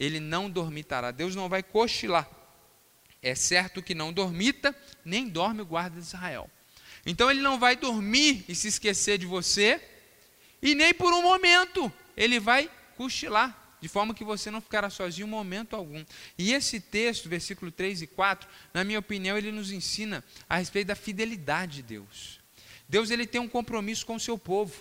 ele 0.00 0.18
não 0.18 0.50
dormitará. 0.50 1.12
Deus 1.12 1.36
não 1.36 1.48
vai 1.48 1.62
cochilar. 1.62 2.28
É 3.22 3.34
certo 3.36 3.82
que 3.82 3.94
não 3.94 4.12
dormita, 4.12 4.74
nem 5.04 5.28
dorme 5.28 5.62
o 5.62 5.66
guarda 5.66 6.00
de 6.00 6.04
Israel. 6.04 6.50
Então 7.06 7.30
ele 7.30 7.40
não 7.40 7.58
vai 7.58 7.76
dormir 7.76 8.44
e 8.48 8.54
se 8.54 8.66
esquecer 8.66 9.16
de 9.16 9.26
você, 9.26 9.80
e 10.60 10.74
nem 10.74 10.92
por 10.92 11.12
um 11.12 11.22
momento 11.22 11.92
ele 12.16 12.40
vai 12.40 12.68
cochilar 12.96 13.65
de 13.86 13.92
forma 13.92 14.12
que 14.12 14.24
você 14.24 14.50
não 14.50 14.60
ficará 14.60 14.90
sozinho 14.90 15.28
em 15.28 15.30
momento 15.30 15.76
algum. 15.76 16.04
E 16.36 16.52
esse 16.52 16.80
texto, 16.80 17.28
versículo 17.28 17.70
3 17.70 18.02
e 18.02 18.06
4, 18.08 18.48
na 18.74 18.82
minha 18.82 18.98
opinião, 18.98 19.38
ele 19.38 19.52
nos 19.52 19.70
ensina 19.70 20.24
a 20.48 20.56
respeito 20.56 20.88
da 20.88 20.96
fidelidade 20.96 21.76
de 21.76 21.82
Deus. 21.82 22.40
Deus 22.88 23.12
ele 23.12 23.28
tem 23.28 23.40
um 23.40 23.48
compromisso 23.48 24.04
com 24.04 24.16
o 24.16 24.20
seu 24.20 24.36
povo. 24.36 24.74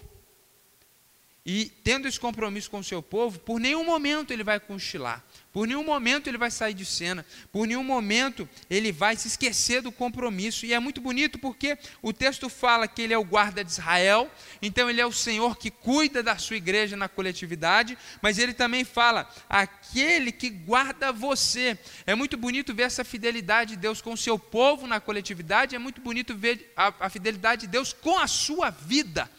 E 1.45 1.71
tendo 1.84 2.08
esse 2.08 2.19
compromisso 2.19 2.71
com 2.71 2.79
o 2.79 2.84
seu 2.84 3.03
povo, 3.03 3.38
por 3.38 3.60
nenhum 3.60 3.86
momento 3.86 4.31
ele 4.31 4.43
vai 4.43 4.60
cochilar, 4.60 5.23
por 5.53 5.67
nenhum 5.67 5.84
momento 5.84 6.27
ele 6.27 6.39
vai 6.39 6.49
sair 6.49 6.73
de 6.73 6.84
cena, 6.84 7.23
por 7.51 7.67
nenhum 7.67 7.84
momento 7.84 8.49
ele 8.67 8.91
vai 8.91 9.15
se 9.15 9.27
esquecer 9.27 9.79
do 9.79 9.91
compromisso. 9.91 10.65
E 10.65 10.73
é 10.73 10.79
muito 10.79 10.99
bonito 10.99 11.38
porque 11.38 11.77
o 12.01 12.12
texto 12.12 12.49
fala 12.49 12.88
que 12.88 13.03
ele 13.03 13.13
é 13.13 13.17
o 13.17 13.23
guarda 13.23 13.63
de 13.63 13.69
Israel, 13.69 14.29
então 14.60 14.89
ele 14.89 14.99
é 14.99 15.05
o 15.05 15.12
Senhor 15.12 15.55
que 15.55 15.69
cuida 15.69 16.23
da 16.23 16.36
sua 16.36 16.55
igreja 16.55 16.97
na 16.97 17.08
coletividade, 17.08 17.95
mas 18.23 18.39
ele 18.39 18.53
também 18.53 18.84
fala 18.84 19.31
aquele 19.47 20.31
que 20.31 20.49
guarda 20.49 21.12
você. 21.12 21.77
É 22.08 22.15
muito 22.15 22.38
bonito 22.38 22.73
ver 22.73 22.84
essa 22.84 23.03
fidelidade 23.03 23.75
de 23.75 23.77
Deus 23.77 24.01
com 24.01 24.13
o 24.13 24.17
seu 24.17 24.39
povo 24.39 24.88
na 24.88 24.99
coletividade, 24.99 25.75
é 25.75 25.79
muito 25.79 26.01
bonito 26.01 26.36
ver 26.36 26.73
a, 26.75 26.91
a 27.01 27.10
fidelidade 27.10 27.62
de 27.62 27.67
Deus 27.67 27.93
com 27.93 28.17
a 28.17 28.25
sua 28.25 28.71
vida 28.71 29.29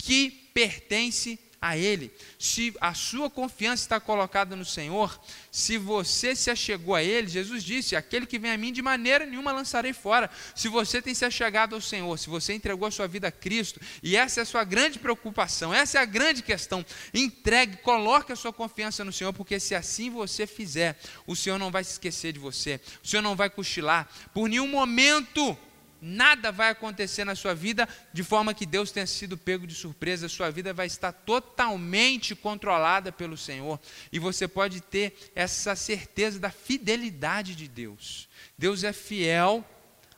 que 0.00 0.30
pertence 0.54 1.38
a 1.60 1.76
Ele. 1.76 2.10
Se 2.38 2.74
a 2.80 2.94
sua 2.94 3.28
confiança 3.28 3.82
está 3.82 4.00
colocada 4.00 4.56
no 4.56 4.64
Senhor, 4.64 5.20
se 5.52 5.76
você 5.76 6.34
se 6.34 6.50
achegou 6.50 6.94
a 6.94 7.02
Ele, 7.02 7.28
Jesus 7.28 7.62
disse: 7.62 7.94
Aquele 7.94 8.24
que 8.24 8.38
vem 8.38 8.50
a 8.50 8.56
mim, 8.56 8.72
de 8.72 8.80
maneira 8.80 9.26
nenhuma 9.26 9.52
lançarei 9.52 9.92
fora. 9.92 10.30
Se 10.54 10.68
você 10.68 11.02
tem 11.02 11.12
se 11.12 11.24
achegado 11.24 11.74
ao 11.74 11.80
Senhor, 11.80 12.18
se 12.18 12.30
você 12.30 12.54
entregou 12.54 12.88
a 12.88 12.90
sua 12.90 13.06
vida 13.06 13.28
a 13.28 13.32
Cristo, 13.32 13.78
e 14.02 14.16
essa 14.16 14.40
é 14.40 14.42
a 14.42 14.46
sua 14.46 14.64
grande 14.64 14.98
preocupação, 14.98 15.74
essa 15.74 15.98
é 15.98 16.00
a 16.00 16.06
grande 16.06 16.42
questão, 16.42 16.84
entregue, 17.12 17.76
coloque 17.78 18.32
a 18.32 18.36
sua 18.36 18.52
confiança 18.52 19.04
no 19.04 19.12
Senhor, 19.12 19.34
porque 19.34 19.60
se 19.60 19.74
assim 19.74 20.08
você 20.08 20.46
fizer, 20.46 20.98
o 21.26 21.36
Senhor 21.36 21.58
não 21.58 21.70
vai 21.70 21.84
se 21.84 21.92
esquecer 21.92 22.32
de 22.32 22.38
você, 22.38 22.80
o 23.04 23.06
Senhor 23.06 23.22
não 23.22 23.36
vai 23.36 23.50
cochilar 23.50 24.08
por 24.32 24.48
nenhum 24.48 24.68
momento 24.68 25.58
nada 26.00 26.50
vai 26.50 26.70
acontecer 26.70 27.24
na 27.24 27.34
sua 27.34 27.54
vida 27.54 27.88
de 28.12 28.22
forma 28.22 28.54
que 28.54 28.66
Deus 28.66 28.90
tenha 28.90 29.06
sido 29.06 29.36
pego 29.36 29.66
de 29.66 29.74
surpresa, 29.74 30.26
a 30.26 30.28
sua 30.28 30.50
vida 30.50 30.72
vai 30.72 30.86
estar 30.86 31.12
totalmente 31.12 32.34
controlada 32.34 33.12
pelo 33.12 33.36
Senhor, 33.36 33.78
e 34.12 34.18
você 34.18 34.48
pode 34.48 34.80
ter 34.80 35.14
essa 35.34 35.76
certeza 35.76 36.38
da 36.38 36.50
fidelidade 36.50 37.54
de 37.54 37.68
Deus. 37.68 38.28
Deus 38.56 38.84
é 38.84 38.92
fiel 38.92 39.64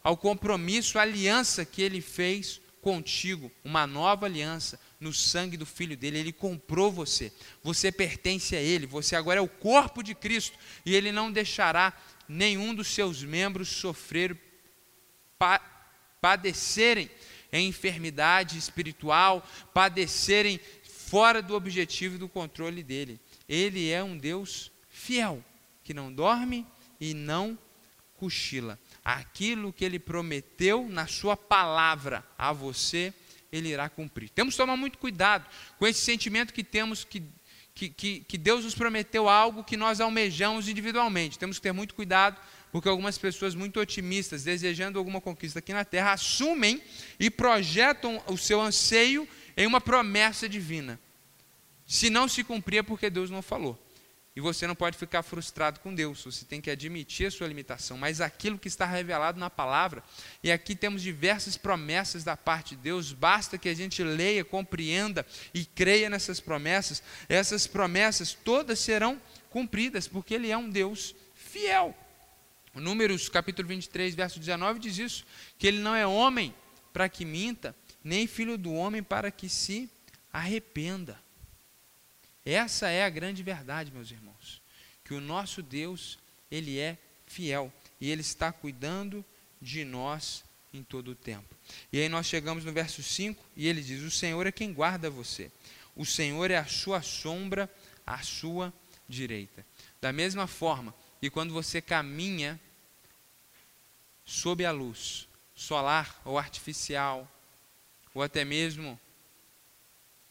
ao 0.03 0.17
compromisso, 0.17 0.99
à 0.99 1.03
aliança 1.03 1.65
que 1.65 1.83
ele 1.83 2.01
fez 2.01 2.61
contigo, 2.81 3.51
uma 3.65 3.87
nova 3.87 4.27
aliança 4.27 4.79
no 5.03 5.13
sangue 5.13 5.57
do 5.57 5.65
filho 5.65 5.97
dele, 5.97 6.19
ele 6.19 6.33
comprou 6.33 6.91
você. 6.91 7.33
Você 7.63 7.91
pertence 7.91 8.57
a 8.57 8.61
ele, 8.61 8.87
você 8.87 9.17
agora 9.17 9.39
é 9.39 9.43
o 9.43 9.49
corpo 9.49 10.03
de 10.03 10.15
Cristo. 10.15 10.57
E 10.85 10.95
ele 10.95 11.13
não 11.13 11.31
deixará 11.31 11.93
nenhum 12.29 12.75
dos 12.75 12.89
seus 12.89 13.23
membros 13.23 13.69
sofrer 13.69 14.37
padecerem 16.23 17.11
em 17.53 17.69
enfermidade 17.69 18.57
espiritual, 18.57 19.47
padecerem 19.75 20.59
fora 20.83 21.43
do 21.43 21.55
objetivo 21.55 22.15
e 22.15 22.19
do 22.19 22.29
controle 22.29 22.83
dele. 22.83 23.21
Ele 23.49 23.91
é 23.91 24.03
um 24.03 24.17
Deus 24.17 24.71
fiel, 24.89 25.45
que 25.83 25.93
não 25.93 26.11
dorme 26.13 26.65
e 27.01 27.13
não 27.13 27.59
cochila. 28.17 28.79
Aquilo 29.05 29.73
que 29.73 29.85
ele 29.85 29.99
prometeu 29.99 30.89
na 30.89 31.09
sua 31.09 31.37
palavra 31.37 32.25
a 32.39 32.53
você, 32.53 33.13
ele 33.51 33.71
irá 33.71 33.89
cumprir. 33.89 34.31
Temos 34.31 34.55
que 34.55 34.59
tomar 34.59 34.77
muito 34.77 34.97
cuidado 34.97 35.45
com 35.77 35.87
esse 35.87 36.01
sentimento 36.01 36.55
que 36.55 36.63
temos 36.65 37.05
que 37.05 37.23
que, 37.75 37.89
que, 37.89 38.21
que, 38.21 38.37
Deus 38.37 38.65
nos 38.65 38.75
prometeu 38.75 39.31
algo 39.31 39.65
que 39.65 39.79
nós 39.79 39.99
almejamos 39.99 40.69
individualmente. 40.69 41.39
Temos 41.39 41.57
que 41.57 41.63
ter 41.63 41.73
muito 41.73 41.95
cuidado 41.95 42.39
porque 42.73 42.89
algumas 42.89 43.19
pessoas 43.19 43.55
muito 43.55 43.79
otimistas, 43.79 44.45
desejando 44.45 44.99
alguma 44.99 45.21
conquista 45.21 45.59
aqui 45.59 45.75
na 45.75 45.85
terra, 45.85 46.15
assumem 46.15 46.83
e 47.21 47.31
projetam 47.31 48.21
o 48.27 48.39
seu 48.39 48.61
anseio 48.63 49.29
em 49.55 49.67
uma 49.67 49.81
promessa 49.81 50.49
divina. 50.49 50.99
Se 51.87 52.09
não 52.09 52.27
se 52.27 52.43
cumprir 52.43 52.79
é 52.79 52.83
porque 52.83 53.11
Deus 53.11 53.29
não 53.29 53.43
falou. 53.43 53.79
E 54.35 54.41
você 54.41 54.67
não 54.67 54.75
pode 54.75 54.97
ficar 54.97 55.23
frustrado 55.23 55.81
com 55.81 55.95
Deus, 55.95 56.25
você 56.25 56.47
tem 56.47 56.59
que 56.59 56.71
admitir 56.71 57.27
a 57.27 57.31
sua 57.31 57.47
limitação, 57.47 57.99
mas 57.99 58.19
aquilo 58.19 58.59
que 58.59 58.69
está 58.69 58.87
revelado 58.87 59.39
na 59.39 59.51
palavra, 59.51 60.03
e 60.43 60.51
aqui 60.51 60.75
temos 60.75 61.03
diversas 61.03 61.59
promessas 61.59 62.25
da 62.25 62.35
parte 62.35 62.75
de 62.75 62.81
Deus, 62.81 63.13
basta 63.13 63.59
que 63.59 63.69
a 63.69 63.75
gente 63.75 64.03
leia, 64.03 64.43
compreenda 64.43 65.27
e 65.53 65.67
creia 65.67 66.09
nessas 66.09 66.41
promessas, 66.41 67.03
essas 67.29 67.67
promessas 67.67 68.33
todas 68.33 68.79
serão 68.79 69.21
cumpridas, 69.51 70.09
porque 70.09 70.33
Ele 70.33 70.51
é 70.51 70.57
um 70.57 70.71
Deus 70.71 71.15
fiel. 71.35 71.95
Números 72.75 73.29
capítulo 73.29 73.69
23, 73.69 74.15
verso 74.15 74.39
19 74.39 74.81
diz 74.81 74.99
isso, 74.99 75.27
que 75.59 75.67
ele 75.67 75.79
não 75.79 75.95
é 75.95 76.07
homem 76.07 76.55
para 76.93 77.09
que 77.09 77.25
minta, 77.25 77.77
nem 78.03 78.27
filho 78.27 78.57
do 78.57 78.73
homem 78.73 79.03
para 79.03 79.31
que 79.31 79.49
se 79.49 79.91
arrependa. 80.33 81.21
Essa 82.45 82.89
é 82.89 83.05
a 83.05 83.11
grande 83.11 83.43
verdade, 83.43 83.93
meus 83.93 84.11
irmãos, 84.11 84.63
que 85.05 85.15
o 85.15 85.21
nosso 85.21 85.63
Deus, 85.63 86.19
ele 86.51 86.79
é 86.79 86.97
fiel 87.27 87.73
e 88.01 88.11
ele 88.11 88.23
está 88.23 88.51
cuidando 88.51 89.25
de 89.61 89.85
nós 89.85 90.43
em 90.73 90.83
todo 90.83 91.13
o 91.13 91.15
tempo. 91.15 91.55
E 91.93 92.01
aí 92.01 92.09
nós 92.09 92.27
chegamos 92.27 92.65
no 92.65 92.73
verso 92.73 93.03
5 93.03 93.45
e 93.55 93.69
ele 93.69 93.83
diz: 93.83 94.03
"O 94.03 94.11
Senhor 94.11 94.47
é 94.47 94.53
quem 94.53 94.73
guarda 94.73 95.11
você. 95.11 95.53
O 95.95 96.05
Senhor 96.05 96.51
é 96.51 96.57
a 96.57 96.67
sua 96.67 97.03
sombra 97.03 97.71
à 98.07 98.23
sua 98.23 98.73
direita." 99.09 99.65
Da 100.01 100.13
mesma 100.13 100.47
forma, 100.47 100.95
e 101.23 101.31
quando 101.31 101.55
você 101.55 101.81
caminha 101.81 102.61
sob 104.25 104.65
a 104.65 104.73
luz 104.73 105.29
solar 105.55 106.21
ou 106.25 106.37
artificial, 106.37 107.31
ou 108.13 108.23
até 108.23 108.45
mesmo 108.45 108.99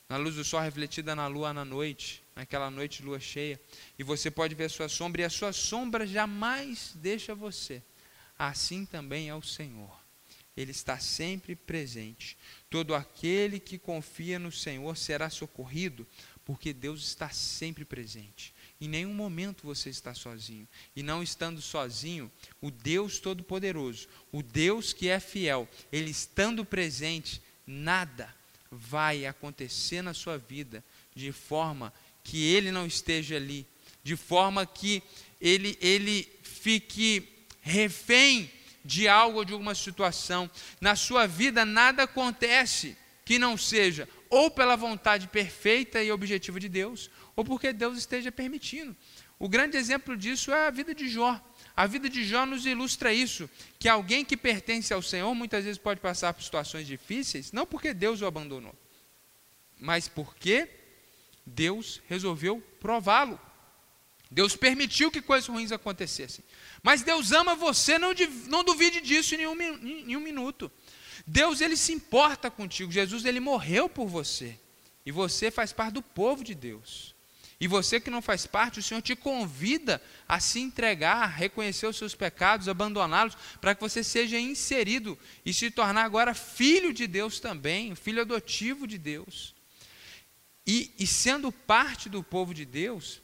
na 0.09 0.17
luz 0.17 0.35
do 0.35 0.43
sol 0.43 0.59
refletida 0.59 1.15
na 1.15 1.27
lua 1.27 1.53
na 1.53 1.63
noite, 1.63 2.21
naquela 2.35 2.69
noite 2.69 2.97
de 2.97 3.05
lua 3.05 3.19
cheia, 3.21 3.59
e 3.97 4.03
você 4.03 4.29
pode 4.29 4.53
ver 4.53 4.65
a 4.65 4.69
sua 4.69 4.89
sombra, 4.89 5.21
e 5.21 5.25
a 5.25 5.29
sua 5.29 5.53
sombra 5.53 6.05
jamais 6.05 6.91
deixa 6.95 7.33
você. 7.33 7.81
Assim 8.37 8.85
também 8.85 9.29
é 9.29 9.35
o 9.35 9.41
Senhor. 9.41 9.97
Ele 10.57 10.71
está 10.71 10.99
sempre 10.99 11.55
presente. 11.55 12.37
Todo 12.69 12.93
aquele 12.93 13.57
que 13.57 13.77
confia 13.77 14.37
no 14.37 14.51
Senhor 14.51 14.97
será 14.97 15.29
socorrido, 15.29 16.05
porque 16.43 16.73
Deus 16.73 17.01
está 17.03 17.29
sempre 17.29 17.85
presente. 17.85 18.53
Em 18.81 18.87
nenhum 18.87 19.13
momento 19.13 19.61
você 19.63 19.91
está 19.91 20.15
sozinho. 20.15 20.67
E 20.95 21.03
não 21.03 21.21
estando 21.21 21.61
sozinho, 21.61 22.31
o 22.59 22.71
Deus 22.71 23.19
Todo-Poderoso, 23.19 24.07
o 24.31 24.41
Deus 24.41 24.91
que 24.91 25.07
é 25.07 25.19
fiel, 25.19 25.69
ele 25.91 26.09
estando 26.09 26.65
presente, 26.65 27.39
nada 27.65 28.33
vai 28.71 29.27
acontecer 29.27 30.01
na 30.01 30.15
sua 30.15 30.39
vida 30.39 30.83
de 31.13 31.31
forma 31.31 31.93
que 32.23 32.43
ele 32.53 32.71
não 32.71 32.87
esteja 32.87 33.35
ali, 33.35 33.67
de 34.03 34.15
forma 34.15 34.65
que 34.65 35.03
ele, 35.39 35.77
ele 35.79 36.27
fique 36.41 37.29
refém 37.61 38.51
de 38.83 39.07
algo 39.07 39.39
ou 39.39 39.45
de 39.45 39.53
alguma 39.53 39.75
situação. 39.75 40.49
Na 40.79 40.95
sua 40.95 41.27
vida 41.27 41.63
nada 41.63 42.03
acontece 42.03 42.97
que 43.23 43.37
não 43.37 43.55
seja 43.55 44.09
ou 44.31 44.49
pela 44.49 44.77
vontade 44.77 45.27
perfeita 45.27 46.01
e 46.01 46.09
objetiva 46.09 46.57
de 46.57 46.69
Deus, 46.69 47.11
ou 47.35 47.43
porque 47.43 47.73
Deus 47.73 47.97
esteja 47.97 48.31
permitindo. 48.31 48.95
O 49.39 49.49
grande 49.49 49.77
exemplo 49.77 50.15
disso 50.15 50.51
é 50.51 50.67
a 50.67 50.69
vida 50.69 50.93
de 50.93 51.09
Jó. 51.09 51.39
A 51.75 51.87
vida 51.87 52.09
de 52.09 52.23
Jó 52.23 52.45
nos 52.45 52.65
ilustra 52.65 53.13
isso, 53.13 53.49
que 53.79 53.89
alguém 53.89 54.23
que 54.23 54.37
pertence 54.37 54.93
ao 54.93 55.01
Senhor 55.01 55.33
muitas 55.33 55.63
vezes 55.63 55.77
pode 55.77 55.99
passar 55.99 56.33
por 56.33 56.43
situações 56.43 56.85
difíceis, 56.85 57.51
não 57.51 57.65
porque 57.65 57.93
Deus 57.93 58.21
o 58.21 58.25
abandonou, 58.25 58.75
mas 59.79 60.07
porque 60.07 60.69
Deus 61.45 62.01
resolveu 62.07 62.61
prová-lo. 62.79 63.39
Deus 64.29 64.55
permitiu 64.55 65.11
que 65.11 65.21
coisas 65.21 65.49
ruins 65.49 65.71
acontecessem. 65.71 66.43
Mas 66.81 67.01
Deus 67.01 67.31
ama 67.31 67.53
você, 67.53 67.97
não, 67.97 68.13
não 68.47 68.63
duvide 68.63 69.01
disso 69.01 69.35
em 69.35 69.39
nenhum, 69.39 69.61
em 69.61 70.05
nenhum 70.05 70.21
minuto. 70.21 70.71
Deus 71.27 71.59
ele 71.59 71.75
se 71.75 71.91
importa 71.91 72.49
contigo. 72.49 72.91
Jesus 72.91 73.25
ele 73.25 73.39
morreu 73.39 73.89
por 73.89 74.07
você. 74.07 74.57
E 75.05 75.11
você 75.11 75.51
faz 75.51 75.73
parte 75.73 75.95
do 75.95 76.01
povo 76.01 76.43
de 76.43 76.55
Deus. 76.55 77.13
E 77.61 77.67
você 77.67 77.99
que 77.99 78.09
não 78.09 78.23
faz 78.23 78.47
parte, 78.47 78.79
o 78.79 78.83
Senhor 78.83 79.03
te 79.03 79.15
convida 79.15 80.01
a 80.27 80.39
se 80.39 80.59
entregar, 80.59 81.17
a 81.17 81.27
reconhecer 81.27 81.85
os 81.85 81.95
seus 81.95 82.15
pecados, 82.15 82.67
abandoná-los, 82.67 83.37
para 83.61 83.75
que 83.75 83.81
você 83.81 84.03
seja 84.03 84.39
inserido 84.39 85.15
e 85.45 85.53
se 85.53 85.69
tornar 85.69 86.03
agora 86.03 86.33
filho 86.33 86.91
de 86.91 87.05
Deus 87.05 87.39
também, 87.39 87.93
filho 87.93 88.21
adotivo 88.21 88.87
de 88.87 88.97
Deus. 88.97 89.53
E, 90.65 90.91
e 90.97 91.05
sendo 91.05 91.51
parte 91.51 92.09
do 92.09 92.23
povo 92.23 92.51
de 92.51 92.65
Deus, 92.65 93.21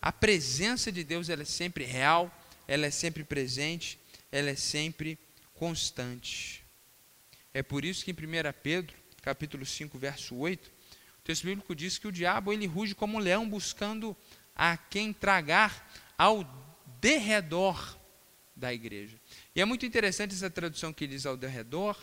a 0.00 0.12
presença 0.12 0.92
de 0.92 1.02
Deus 1.02 1.30
ela 1.30 1.40
é 1.40 1.46
sempre 1.46 1.84
real, 1.84 2.30
ela 2.68 2.84
é 2.84 2.90
sempre 2.90 3.24
presente, 3.24 3.98
ela 4.30 4.50
é 4.50 4.56
sempre 4.56 5.18
constante. 5.54 6.62
É 7.54 7.62
por 7.62 7.82
isso 7.82 8.04
que 8.04 8.10
em 8.10 8.14
1 8.14 8.52
Pedro, 8.62 8.94
capítulo 9.22 9.64
5, 9.64 9.98
verso 9.98 10.36
8, 10.36 10.73
o 11.24 11.26
texto 11.26 11.44
bíblico 11.44 11.74
diz 11.74 11.96
que 11.96 12.06
o 12.06 12.12
diabo 12.12 12.52
ele 12.52 12.66
ruge 12.66 12.94
como 12.94 13.16
um 13.16 13.18
leão 13.18 13.48
buscando 13.48 14.14
a 14.54 14.76
quem 14.76 15.10
tragar 15.10 15.90
ao 16.18 16.44
derredor 17.00 17.96
da 18.54 18.74
igreja. 18.74 19.18
E 19.56 19.60
é 19.62 19.64
muito 19.64 19.86
interessante 19.86 20.34
essa 20.34 20.50
tradução 20.50 20.92
que 20.92 21.06
diz 21.06 21.24
ao 21.24 21.34
derredor, 21.34 21.96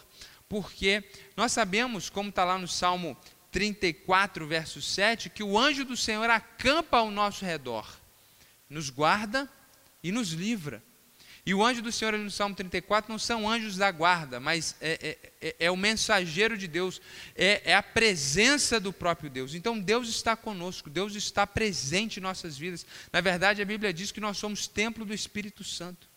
porque 0.50 1.04
nós 1.38 1.52
sabemos, 1.52 2.10
como 2.10 2.30
está 2.30 2.44
lá 2.44 2.58
no 2.58 2.68
Salmo 2.68 3.16
34, 3.52 4.48
verso 4.48 4.82
7, 4.82 5.30
que 5.30 5.44
o 5.44 5.56
anjo 5.56 5.86
do 5.86 5.96
Senhor 5.96 6.28
acampa 6.28 6.98
ao 6.98 7.12
nosso 7.12 7.46
redor, 7.46 7.88
nos 8.68 8.90
guarda 8.90 9.48
e 10.02 10.12
nos 10.12 10.32
livra. 10.32 10.82
E 11.44 11.56
o 11.56 11.66
anjo 11.66 11.82
do 11.82 11.92
Senhor, 11.92 12.16
no 12.18 12.30
Salmo 12.30 12.56
34, 12.56 13.12
não 13.12 13.18
são 13.18 13.50
anjos 13.50 13.76
da 13.76 13.90
guarda, 13.90 14.40
mas 14.40 14.76
é, 14.80 15.18
é, 15.42 15.48
é, 15.48 15.56
é 15.66 15.72
o 15.72 15.78
mensageiro 15.78 16.56
de 16.56 16.68
Deus, 16.68 17.02
é, 17.36 17.72
é, 17.72 17.76
a 17.76 17.82
presença 17.82 18.80
do 18.80 18.94
próprio 18.94 19.28
Deus. 19.30 19.56
Então 19.56 19.80
Deus 19.80 20.08
está 20.08 20.36
conosco, 20.36 20.88
Deus 20.90 21.16
está 21.16 21.48
presente 21.48 22.18
em 22.18 22.24
nossas 22.24 22.58
vidas. 22.58 22.86
Na 23.12 23.22
verdade, 23.22 23.62
a 23.62 23.66
Bíblia 23.66 23.92
diz 23.92 24.12
que 24.12 24.20
nós 24.20 24.38
somos 24.38 24.68
templo 24.68 25.04
do 25.04 25.16
Espírito 25.16 25.64
Santo. 25.64 26.08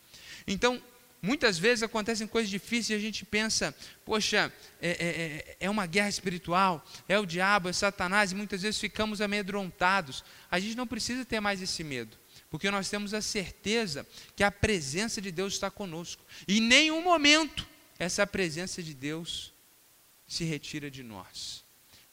Então, 0.46 0.82
muitas 1.22 1.56
vezes 1.56 1.82
acontecem 1.82 2.26
coisas 2.26 2.50
difíceis 2.50 2.90
e 2.90 2.94
a 2.94 2.98
gente 2.98 3.24
pensa, 3.24 3.74
poxa, 4.04 4.52
é, 4.78 4.90
é, 4.90 5.56
é 5.58 5.70
uma 5.70 5.86
guerra 5.86 6.10
espiritual, 6.10 6.84
é 7.08 7.18
o 7.18 7.24
diabo, 7.24 7.70
é 7.70 7.72
Satanás, 7.72 8.32
e 8.32 8.34
muitas 8.34 8.60
vezes 8.60 8.78
ficamos 8.78 9.22
amedrontados. 9.22 10.22
A 10.50 10.60
gente 10.60 10.76
não 10.76 10.86
precisa 10.86 11.24
ter 11.24 11.40
mais 11.40 11.62
esse 11.62 11.82
medo 11.82 12.23
porque 12.54 12.70
nós 12.70 12.88
temos 12.88 13.12
a 13.12 13.20
certeza 13.20 14.06
que 14.36 14.44
a 14.44 14.48
presença 14.48 15.20
de 15.20 15.32
Deus 15.32 15.54
está 15.54 15.72
conosco. 15.72 16.24
E 16.46 16.58
em 16.58 16.60
nenhum 16.60 17.02
momento 17.02 17.66
essa 17.98 18.24
presença 18.24 18.80
de 18.80 18.94
Deus 18.94 19.52
se 20.24 20.44
retira 20.44 20.88
de 20.88 21.02
nós. 21.02 21.63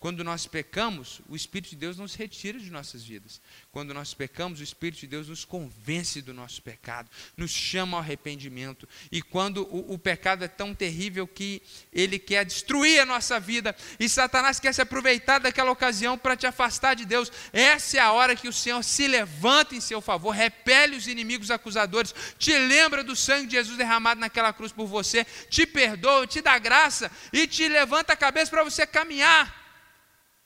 Quando 0.02 0.24
nós 0.24 0.48
pecamos, 0.48 1.22
o 1.30 1.36
Espírito 1.36 1.70
de 1.70 1.76
Deus 1.76 2.00
nos 2.00 2.16
retira 2.16 2.58
de 2.58 2.72
nossas 2.72 3.04
vidas. 3.04 3.40
Quando 3.72 3.94
nós 3.94 4.16
pecamos, 4.16 4.60
o 4.60 4.64
Espírito 4.64 5.02
de 5.02 5.06
Deus 5.06 5.28
nos 5.28 5.46
convence 5.46 6.24
do 6.24 6.34
nosso 6.34 6.60
pecado, 6.60 7.08
nos 7.38 7.52
chama 7.52 7.98
ao 7.98 8.02
arrependimento. 8.02 8.90
E 9.12 9.22
quando 9.22 9.62
o, 9.62 9.94
o, 9.94 10.00
pecado 10.00 10.44
é 10.44 10.48
tão 10.48 10.74
terrível 10.74 11.28
que 11.28 11.62
ele 11.94 12.18
quer 12.18 12.44
destruir 12.44 13.00
a 13.00 13.06
nossa 13.06 13.40
vida, 13.40 13.76
e 14.00 14.10
Satanás 14.10 14.60
quer 14.60 14.74
se 14.74 14.82
aproveitar 14.82 15.38
daquela 15.38 15.70
ocasião 15.70 16.18
para 16.18 16.36
te 16.36 16.48
afastar 16.48 16.96
de 16.96 17.06
Deus, 17.06 17.32
essa 17.54 17.98
é 17.98 18.00
a 18.00 18.12
hora 18.12 18.36
que 18.36 18.48
o 18.48 18.54
Senhor 18.54 18.84
se 18.84 19.08
levanta 19.08 19.76
em 19.76 19.80
seu 19.80 20.02
favor, 20.02 20.32
repele 20.32 20.98
os 20.98 21.06
inimigos 21.06 21.52
acusadores, 21.52 22.16
te 22.40 22.58
lembra 22.58 23.04
do 23.04 23.16
sangue 23.16 23.46
de 23.46 23.56
Jesus 23.56 23.78
derramado 23.78 24.20
naquela 24.20 24.52
cruz 24.52 24.72
por 24.72 24.88
você, 24.88 25.24
te 25.48 25.68
perdoa, 25.68 26.26
te 26.26 26.42
dá 26.42 26.58
graça 26.58 27.12
e 27.32 27.46
te 27.46 27.68
levanta 27.68 28.14
a 28.14 28.18
cabeça 28.18 28.50
para 28.50 28.64
você 28.64 28.88
caminhar 28.88 29.61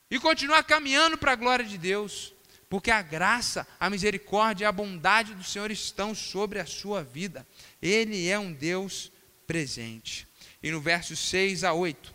e 0.09 0.19
continuar 0.19 0.63
caminhando 0.63 1.17
para 1.17 1.31
a 1.31 1.35
glória 1.35 1.65
de 1.65 1.77
Deus, 1.77 2.33
porque 2.69 2.91
a 2.91 3.01
graça, 3.01 3.67
a 3.79 3.89
misericórdia 3.89 4.65
e 4.65 4.67
a 4.67 4.71
bondade 4.71 5.33
do 5.33 5.43
Senhor 5.43 5.71
estão 5.71 6.13
sobre 6.13 6.59
a 6.59 6.65
sua 6.65 7.03
vida. 7.03 7.45
Ele 7.81 8.27
é 8.27 8.37
um 8.37 8.51
Deus 8.51 9.11
presente. 9.45 10.27
E 10.61 10.71
no 10.71 10.81
verso 10.81 11.15
6 11.15 11.63
a 11.63 11.73
8, 11.73 12.13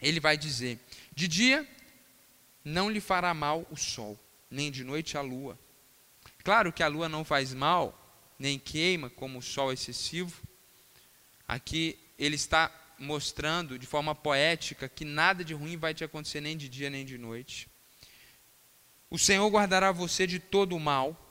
ele 0.00 0.20
vai 0.20 0.36
dizer: 0.36 0.78
De 1.14 1.26
dia 1.26 1.66
não 2.64 2.90
lhe 2.90 3.00
fará 3.00 3.32
mal 3.32 3.66
o 3.70 3.76
sol, 3.76 4.18
nem 4.50 4.70
de 4.70 4.84
noite 4.84 5.16
a 5.16 5.20
lua. 5.20 5.58
Claro 6.44 6.72
que 6.72 6.82
a 6.82 6.88
lua 6.88 7.08
não 7.08 7.24
faz 7.24 7.52
mal, 7.52 7.96
nem 8.38 8.58
queima 8.58 9.10
como 9.10 9.38
o 9.38 9.42
sol 9.42 9.72
excessivo. 9.72 10.40
Aqui 11.46 11.98
ele 12.18 12.36
está 12.36 12.70
mostrando 13.00 13.78
de 13.78 13.86
forma 13.86 14.14
poética 14.14 14.88
que 14.88 15.04
nada 15.04 15.42
de 15.42 15.54
ruim 15.54 15.76
vai 15.76 15.94
te 15.94 16.04
acontecer 16.04 16.40
nem 16.40 16.56
de 16.56 16.68
dia 16.68 16.90
nem 16.90 17.04
de 17.04 17.16
noite. 17.18 17.68
O 19.10 19.18
Senhor 19.18 19.48
guardará 19.50 19.90
você 19.90 20.26
de 20.26 20.38
todo 20.38 20.76
o 20.76 20.80
mal. 20.80 21.26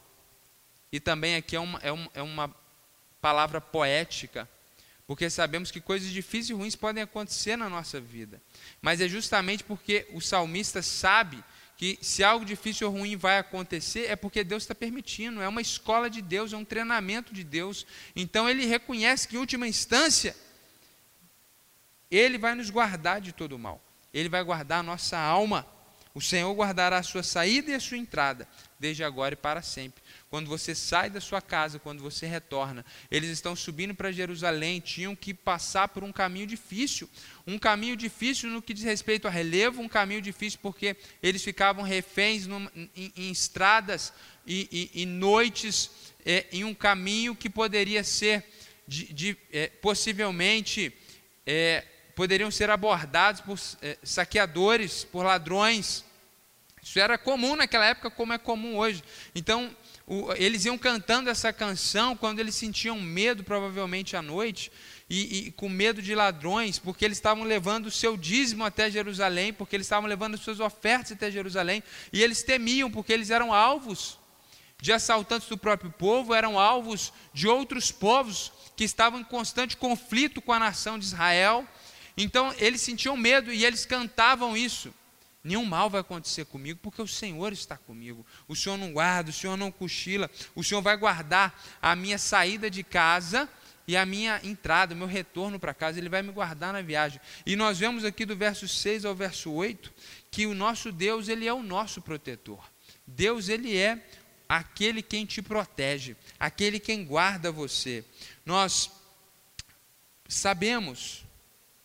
E 0.91 0.99
também 0.99 1.35
aqui 1.35 1.55
é 1.55 1.59
uma, 1.59 1.79
é 1.79 1.91
uma, 1.91 2.11
é 2.15 2.21
uma 2.21 2.55
palavra 3.21 3.61
poética, 3.61 4.49
porque 5.05 5.29
sabemos 5.29 5.69
que 5.69 5.79
coisas 5.79 6.09
difíceis 6.09 6.49
e 6.49 6.53
ruins 6.53 6.75
podem 6.75 7.03
acontecer 7.03 7.55
na 7.55 7.69
nossa 7.69 8.01
vida. 8.01 8.41
Mas 8.81 8.99
é 8.99 9.07
justamente 9.07 9.63
porque 9.63 10.07
o 10.11 10.19
salmista 10.19 10.81
sabe 10.81 11.43
que 11.77 11.97
se 12.01 12.23
algo 12.23 12.43
difícil 12.43 12.87
ou 12.87 12.97
ruim 12.97 13.15
vai 13.15 13.37
acontecer, 13.37 14.09
é 14.09 14.15
porque 14.15 14.43
Deus 14.43 14.63
está 14.63 14.75
permitindo, 14.75 15.41
é 15.41 15.47
uma 15.47 15.61
escola 15.61 16.09
de 16.09 16.21
Deus, 16.21 16.51
é 16.51 16.57
um 16.57 16.65
treinamento 16.65 17.33
de 17.33 17.43
Deus. 17.43 17.85
Então 18.15 18.49
ele 18.49 18.65
reconhece 18.65 19.27
que, 19.27 19.35
em 19.35 19.39
última 19.39 19.67
instância, 19.67 20.35
ele 22.09 22.37
vai 22.37 22.55
nos 22.55 22.69
guardar 22.69 23.21
de 23.21 23.31
todo 23.31 23.53
o 23.53 23.59
mal. 23.59 23.81
Ele 24.13 24.29
vai 24.29 24.43
guardar 24.43 24.79
a 24.79 24.83
nossa 24.83 25.17
alma. 25.17 25.65
O 26.13 26.21
Senhor 26.21 26.51
guardará 26.55 26.97
a 26.97 27.03
sua 27.03 27.21
saída 27.21 27.69
e 27.69 27.75
a 27.75 27.79
sua 27.79 27.97
entrada, 27.97 28.47
desde 28.79 29.03
agora 29.03 29.35
e 29.35 29.37
para 29.37 29.61
sempre. 29.61 30.01
Quando 30.27 30.47
você 30.47 30.73
sai 30.73 31.09
da 31.09 31.21
sua 31.21 31.39
casa, 31.39 31.77
quando 31.77 32.01
você 32.01 32.25
retorna, 32.25 32.83
eles 33.11 33.29
estão 33.29 33.55
subindo 33.55 33.93
para 33.93 34.11
Jerusalém, 34.11 34.79
tinham 34.79 35.15
que 35.15 35.35
passar 35.35 35.87
por 35.87 36.03
um 36.03 36.11
caminho 36.11 36.47
difícil. 36.47 37.07
Um 37.45 37.59
caminho 37.59 37.95
difícil 37.95 38.49
no 38.49 38.61
que 38.61 38.73
diz 38.73 38.83
respeito 38.83 39.27
a 39.27 39.31
relevo, 39.31 39.81
um 39.81 39.87
caminho 39.87 40.21
difícil 40.21 40.59
porque 40.61 40.97
eles 41.21 41.43
ficavam 41.43 41.83
reféns 41.83 42.47
em, 42.95 43.13
em, 43.15 43.31
estradas 43.31 44.11
e, 44.47 44.89
e, 44.93 45.03
e 45.03 45.05
noites 45.05 45.91
é, 46.25 46.47
em 46.51 46.63
um 46.63 46.73
caminho 46.73 47.35
que 47.35 47.49
poderia 47.49 48.03
ser 48.03 48.43
de, 48.87 49.13
de, 49.13 49.37
é, 49.51 49.67
possivelmente. 49.67 50.91
É, 51.45 51.85
poderiam 52.19 52.51
ser 52.51 52.69
abordados 52.69 53.39
por 53.39 53.57
é, 53.81 53.97
saqueadores, 54.03 55.05
por 55.05 55.23
ladrões. 55.23 56.03
Isso 56.83 56.99
era 56.99 57.17
comum 57.17 57.55
naquela 57.55 57.85
época, 57.85 58.11
como 58.11 58.33
é 58.33 58.37
comum 58.37 58.77
hoje. 58.77 59.01
Então, 59.33 59.73
o, 60.05 60.33
eles 60.33 60.65
iam 60.65 60.77
cantando 60.77 61.29
essa 61.29 61.53
canção 61.53 62.17
quando 62.17 62.39
eles 62.41 62.55
sentiam 62.55 62.99
medo, 62.99 63.41
provavelmente 63.41 64.17
à 64.17 64.21
noite, 64.21 64.69
e, 65.09 65.47
e, 65.47 65.51
com 65.53 65.69
medo 65.69 66.01
de 66.01 66.13
ladrões, 66.13 66.77
porque 66.77 67.05
eles 67.05 67.17
estavam 67.17 67.45
levando 67.45 67.85
o 67.85 67.91
seu 67.91 68.17
dízimo 68.17 68.65
até 68.65 68.91
Jerusalém, 68.91 69.53
porque 69.53 69.77
eles 69.77 69.85
estavam 69.85 70.09
levando 70.09 70.33
as 70.33 70.41
suas 70.41 70.59
ofertas 70.59 71.13
até 71.13 71.31
Jerusalém, 71.31 71.81
e 72.11 72.21
eles 72.21 72.43
temiam, 72.43 72.91
porque 72.91 73.13
eles 73.13 73.29
eram 73.29 73.53
alvos 73.53 74.19
de 74.81 74.91
assaltantes 74.91 75.47
do 75.47 75.57
próprio 75.57 75.89
povo, 75.89 76.33
eram 76.33 76.59
alvos 76.59 77.13
de 77.33 77.47
outros 77.47 77.93
povos 77.93 78.51
que 78.75 78.83
estavam 78.83 79.21
em 79.21 79.23
constante 79.23 79.77
conflito 79.77 80.41
com 80.41 80.51
a 80.51 80.59
nação 80.59 80.99
de 80.99 81.05
Israel. 81.05 81.65
Então 82.17 82.53
eles 82.57 82.81
sentiam 82.81 83.15
medo 83.15 83.51
e 83.51 83.65
eles 83.65 83.85
cantavam 83.85 84.55
isso. 84.55 84.93
Nenhum 85.43 85.63
mal 85.63 85.89
vai 85.89 86.01
acontecer 86.01 86.45
comigo, 86.45 86.79
porque 86.83 87.01
o 87.01 87.07
Senhor 87.07 87.53
está 87.53 87.77
comigo. 87.77 88.25
O 88.47 88.55
Senhor 88.55 88.77
não 88.77 88.91
guarda, 88.91 89.29
o 89.29 89.33
Senhor 89.33 89.55
não 89.55 89.71
cochila. 89.71 90.29
O 90.53 90.63
Senhor 90.63 90.81
vai 90.81 90.97
guardar 90.97 91.57
a 91.81 91.95
minha 91.95 92.17
saída 92.17 92.69
de 92.69 92.83
casa 92.83 93.47
e 93.87 93.95
a 93.95 94.05
minha 94.05 94.39
entrada, 94.43 94.93
o 94.93 94.97
meu 94.97 95.07
retorno 95.07 95.57
para 95.57 95.73
casa. 95.73 95.97
Ele 95.97 96.09
vai 96.09 96.21
me 96.21 96.31
guardar 96.31 96.73
na 96.73 96.81
viagem. 96.81 97.21
E 97.45 97.55
nós 97.55 97.79
vemos 97.79 98.03
aqui 98.03 98.25
do 98.25 98.35
verso 98.35 98.67
6 98.67 99.05
ao 99.05 99.15
verso 99.15 99.49
8 99.51 99.93
que 100.29 100.45
o 100.45 100.53
nosso 100.53 100.91
Deus, 100.91 101.29
ele 101.29 101.47
é 101.47 101.53
o 101.53 101.63
nosso 101.63 102.01
protetor. 102.01 102.63
Deus, 103.07 103.47
ele 103.47 103.77
é 103.77 104.05
aquele 104.47 105.01
quem 105.01 105.25
te 105.25 105.41
protege, 105.41 106.17
aquele 106.39 106.79
quem 106.79 107.05
guarda 107.05 107.51
você. 107.51 108.03
Nós 108.45 108.91
sabemos 110.27 111.23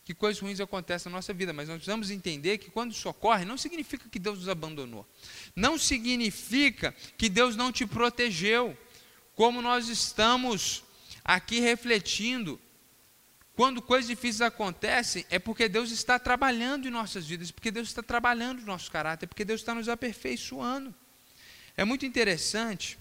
que 0.04 0.14
coisas 0.14 0.40
ruins 0.40 0.60
acontecem 0.60 1.10
na 1.10 1.16
nossa 1.16 1.32
vida, 1.32 1.52
mas 1.52 1.68
nós 1.68 1.76
precisamos 1.76 2.10
entender 2.10 2.58
que 2.58 2.70
quando 2.70 2.92
isso 2.92 3.08
ocorre, 3.08 3.44
não 3.44 3.56
significa 3.56 4.08
que 4.08 4.18
Deus 4.18 4.40
nos 4.40 4.48
abandonou, 4.48 5.06
não 5.56 5.78
significa 5.78 6.94
que 7.16 7.28
Deus 7.28 7.56
não 7.56 7.72
te 7.72 7.86
protegeu, 7.86 8.76
como 9.34 9.62
nós 9.62 9.88
estamos 9.88 10.84
aqui 11.24 11.58
refletindo. 11.58 12.60
Quando 13.56 13.80
coisas 13.80 14.08
difíceis 14.08 14.42
acontecem, 14.42 15.24
é 15.30 15.38
porque 15.38 15.68
Deus 15.68 15.90
está 15.90 16.18
trabalhando 16.18 16.86
em 16.86 16.90
nossas 16.90 17.26
vidas, 17.26 17.50
porque 17.50 17.70
Deus 17.70 17.88
está 17.88 18.02
trabalhando 18.02 18.60
no 18.60 18.66
nosso 18.66 18.90
caráter, 18.90 19.26
porque 19.26 19.44
Deus 19.44 19.60
está 19.60 19.74
nos 19.74 19.88
aperfeiçoando. 19.88 20.94
É 21.76 21.84
muito 21.84 22.04
interessante 22.04 22.98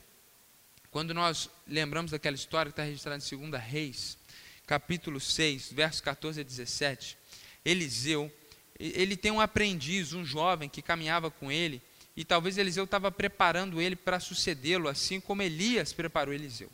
quando 0.90 1.14
nós 1.14 1.50
lembramos 1.68 2.12
daquela 2.12 2.36
história 2.36 2.72
que 2.72 2.74
está 2.74 2.84
registrada 2.84 3.24
em 3.24 3.50
2 3.50 3.62
Reis, 3.64 4.18
capítulo 4.66 5.20
6, 5.20 5.72
versos 5.72 6.02
14 6.02 6.42
a 6.42 6.44
17, 6.44 7.18
Eliseu, 7.64 8.32
ele 8.80 9.16
tem 9.16 9.32
um 9.32 9.42
aprendiz, 9.42 10.14
um 10.14 10.26
jovem 10.26 10.70
que 10.70 10.82
caminhava 10.82 11.30
com 11.30 11.52
ele, 11.52 11.82
e 12.16 12.24
talvez 12.24 12.58
Eliseu 12.58 12.84
estava 12.84 13.12
preparando 13.12 13.82
ele 13.82 13.96
para 13.96 14.20
sucedê-lo, 14.20 14.88
assim 14.88 15.20
como 15.20 15.42
Elias 15.42 15.94
preparou 15.94 16.34
Eliseu. 16.34 16.72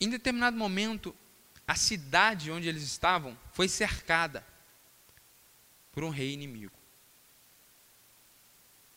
Em 0.00 0.08
determinado 0.08 0.56
momento, 0.56 1.14
a 1.66 1.74
cidade 1.74 2.50
onde 2.50 2.68
eles 2.68 2.82
estavam 2.82 3.36
foi 3.52 3.68
cercada 3.68 4.44
por 5.92 6.04
um 6.04 6.10
rei 6.10 6.32
inimigo. 6.32 6.72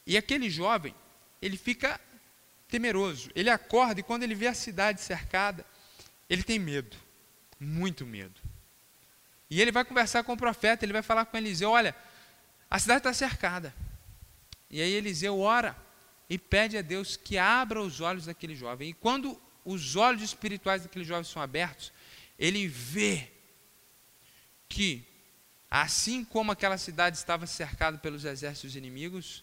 E 0.06 0.18
aquele 0.18 0.50
jovem, 0.50 0.94
ele 1.42 1.58
fica 1.58 2.00
temeroso. 2.68 3.30
Ele 3.36 3.50
acorda 3.50 4.00
e 4.00 4.04
quando 4.04 4.24
ele 4.24 4.36
vê 4.36 4.48
a 4.48 4.54
cidade 4.54 5.02
cercada, 5.02 5.66
ele 6.32 6.44
tem 6.44 6.58
medo, 6.58 6.96
muito 7.60 8.06
medo. 8.06 8.40
E 9.50 9.62
ele 9.62 9.72
vai 9.72 9.84
conversar 9.84 10.24
com 10.24 10.34
o 10.34 10.38
profeta, 10.38 10.86
ele 10.86 10.94
vai 10.94 11.02
falar 11.02 11.26
com 11.26 11.38
Eliseu: 11.38 11.70
olha, 11.72 11.96
a 12.70 12.80
cidade 12.80 13.00
está 13.00 13.14
cercada. 13.14 13.74
E 14.70 14.82
aí 14.82 14.94
Eliseu 14.94 15.40
ora 15.40 15.76
e 16.30 16.38
pede 16.38 16.78
a 16.78 16.82
Deus 16.82 17.18
que 17.18 17.38
abra 17.38 17.82
os 17.82 18.00
olhos 18.00 18.26
daquele 18.26 18.56
jovem. 18.56 18.90
E 18.90 18.94
quando 18.94 19.40
os 19.66 19.96
olhos 19.96 20.22
espirituais 20.24 20.84
daquele 20.84 21.04
jovem 21.04 21.26
são 21.26 21.42
abertos, 21.42 21.92
ele 22.40 22.68
vê 22.68 23.30
que 24.70 25.06
Assim 25.72 26.26
como 26.26 26.52
aquela 26.52 26.78
cidade 26.78 27.16
estava 27.16 27.48
cercada 27.48 27.98
pelos 27.98 28.26
exércitos 28.26 28.76
inimigos, 28.76 29.42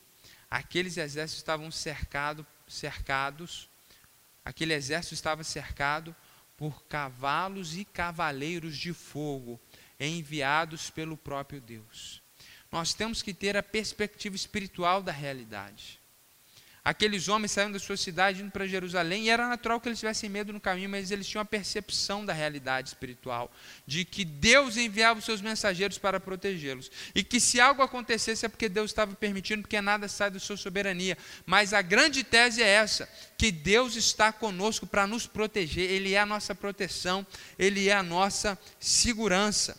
aqueles 0.50 0.98
exércitos 0.98 1.38
estavam 1.38 1.70
cercado, 1.70 2.46
cercados, 2.68 3.66
aquele 4.44 4.74
exército 4.74 5.14
estava 5.14 5.42
cercado 5.42 6.14
por 6.58 6.82
cavalos 6.84 7.76
e 7.76 7.84
cavaleiros 7.84 8.76
de 8.76 8.92
fogo 8.92 9.58
enviados 9.98 10.90
pelo 10.90 11.16
próprio 11.16 11.60
Deus. 11.60 12.20
Nós 12.70 12.92
temos 12.92 13.22
que 13.22 13.32
ter 13.32 13.56
a 13.56 13.62
perspectiva 13.62 14.36
espiritual 14.36 15.02
da 15.02 15.12
realidade. 15.12 15.97
Aqueles 16.88 17.28
homens 17.28 17.52
saíram 17.52 17.70
da 17.70 17.78
sua 17.78 17.98
cidade 17.98 18.40
indo 18.40 18.50
para 18.50 18.66
Jerusalém 18.66 19.24
e 19.24 19.28
era 19.28 19.46
natural 19.46 19.78
que 19.78 19.90
eles 19.90 19.98
tivessem 19.98 20.30
medo 20.30 20.54
no 20.54 20.58
caminho, 20.58 20.88
mas 20.88 21.10
eles 21.10 21.28
tinham 21.28 21.42
a 21.42 21.44
percepção 21.44 22.24
da 22.24 22.32
realidade 22.32 22.88
espiritual, 22.88 23.52
de 23.86 24.06
que 24.06 24.24
Deus 24.24 24.78
enviava 24.78 25.18
os 25.18 25.26
seus 25.26 25.42
mensageiros 25.42 25.98
para 25.98 26.18
protegê-los. 26.18 26.90
E 27.14 27.22
que 27.22 27.40
se 27.40 27.60
algo 27.60 27.82
acontecesse 27.82 28.46
é 28.46 28.48
porque 28.48 28.70
Deus 28.70 28.90
estava 28.90 29.14
permitindo, 29.14 29.60
porque 29.60 29.78
nada 29.82 30.08
sai 30.08 30.30
da 30.30 30.38
sua 30.38 30.56
soberania. 30.56 31.18
Mas 31.44 31.74
a 31.74 31.82
grande 31.82 32.24
tese 32.24 32.62
é 32.62 32.66
essa: 32.66 33.06
que 33.36 33.52
Deus 33.52 33.94
está 33.94 34.32
conosco 34.32 34.86
para 34.86 35.06
nos 35.06 35.26
proteger, 35.26 35.90
Ele 35.90 36.14
é 36.14 36.20
a 36.20 36.24
nossa 36.24 36.54
proteção, 36.54 37.26
Ele 37.58 37.90
é 37.90 37.92
a 37.92 38.02
nossa 38.02 38.58
segurança. 38.80 39.78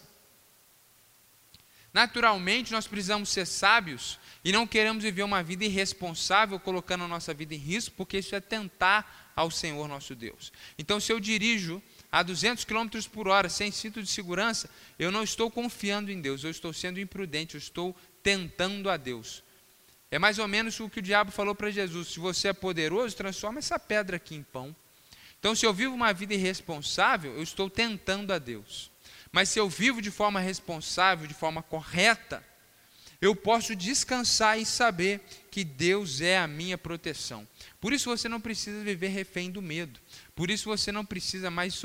Naturalmente, 1.92 2.72
nós 2.72 2.86
precisamos 2.86 3.30
ser 3.30 3.48
sábios 3.48 4.20
e 4.44 4.52
não 4.52 4.66
queremos 4.66 5.04
viver 5.04 5.24
uma 5.24 5.44
vida 5.44 5.66
irresponsável, 5.66 6.60
colocando 6.60 7.04
a 7.04 7.08
nossa 7.08 7.34
vida 7.34 7.54
em 7.54 7.58
risco, 7.58 7.96
porque 7.96 8.20
isso 8.20 8.36
é 8.36 8.40
tentar 8.40 9.32
ao 9.36 9.52
Senhor 9.52 9.88
nosso 9.88 10.16
Deus. 10.16 10.52
Então, 10.78 11.00
se 11.00 11.12
eu 11.12 11.20
dirijo 11.20 11.82
a 12.12 12.24
200 12.24 12.64
km 12.64 12.88
por 13.12 13.28
hora 13.28 13.50
sem 13.50 13.72
cinto 13.72 14.02
de 14.02 14.10
segurança, 14.10 14.70
eu 14.98 15.12
não 15.12 15.24
estou 15.24 15.52
confiando 15.52 16.12
em 16.12 16.22
Deus, 16.22 16.44
eu 16.44 16.50
estou 16.50 16.74
sendo 16.74 17.00
imprudente, 17.00 17.56
eu 17.56 17.60
estou 17.60 17.96
tentando 18.24 18.90
a 18.90 18.98
Deus. 18.98 19.44
É 20.12 20.18
mais 20.18 20.40
ou 20.40 20.48
menos 20.48 20.80
o 20.80 20.90
que 20.90 21.00
o 21.00 21.04
diabo 21.04 21.32
falou 21.32 21.54
para 21.54 21.70
Jesus: 21.70 22.10
se 22.10 22.20
você 22.20 22.48
é 22.48 22.54
poderoso, 22.54 23.16
transforma 23.16 23.60
essa 23.60 23.78
pedra 23.78 24.16
aqui 24.16 24.36
em 24.36 24.44
pão. 24.44 24.76
Então, 25.40 25.56
se 25.56 25.66
eu 25.66 25.74
vivo 25.74 25.94
uma 25.94 26.12
vida 26.12 26.34
irresponsável, 26.34 27.34
eu 27.34 27.44
estou 27.44 27.70
tentando 27.70 28.34
a 28.34 28.40
Deus. 28.40 28.92
Mas 29.32 29.50
se 29.50 29.60
eu 29.60 29.70
vivo 29.70 30.02
de 30.02 30.12
forma 30.12 30.40
responsável, 30.40 31.28
de 31.28 31.34
forma 31.34 31.62
correta, 31.62 32.44
eu 33.22 33.36
posso 33.36 33.76
descansar 33.76 34.60
e 34.60 34.66
saber 34.66 35.20
que 35.52 35.64
Deus 35.64 36.22
é 36.22 36.38
a 36.38 36.48
minha 36.48 36.78
proteção. 36.78 37.46
Por 37.82 37.92
isso 37.92 38.10
você 38.10 38.30
não 38.30 38.40
precisa 38.40 38.82
viver 38.84 39.10
refém 39.10 39.52
do 39.52 39.62
medo. 39.62 40.00
Por 40.34 40.50
isso 40.50 40.70
você 40.70 40.92
não 40.92 41.06
precisa 41.06 41.52
mais 41.52 41.82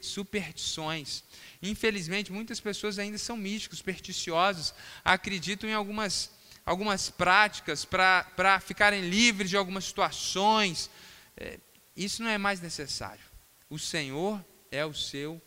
superstições. 0.00 1.24
Infelizmente, 1.62 2.30
muitas 2.30 2.60
pessoas 2.60 2.98
ainda 2.98 3.16
são 3.16 3.36
místicos, 3.36 3.78
supersticiosos, 3.78 4.74
acreditam 5.02 5.70
em 5.70 5.72
algumas, 5.74 6.30
algumas 6.66 7.08
práticas 7.08 7.86
para 7.86 8.60
ficarem 8.60 9.08
livres 9.08 9.48
de 9.48 9.56
algumas 9.56 9.86
situações. 9.86 10.90
É, 11.36 11.58
isso 11.96 12.22
não 12.22 12.28
é 12.28 12.36
mais 12.36 12.60
necessário. 12.60 13.24
O 13.70 13.78
Senhor 13.78 14.44
é 14.70 14.84
o 14.84 14.92
seu 14.92 15.40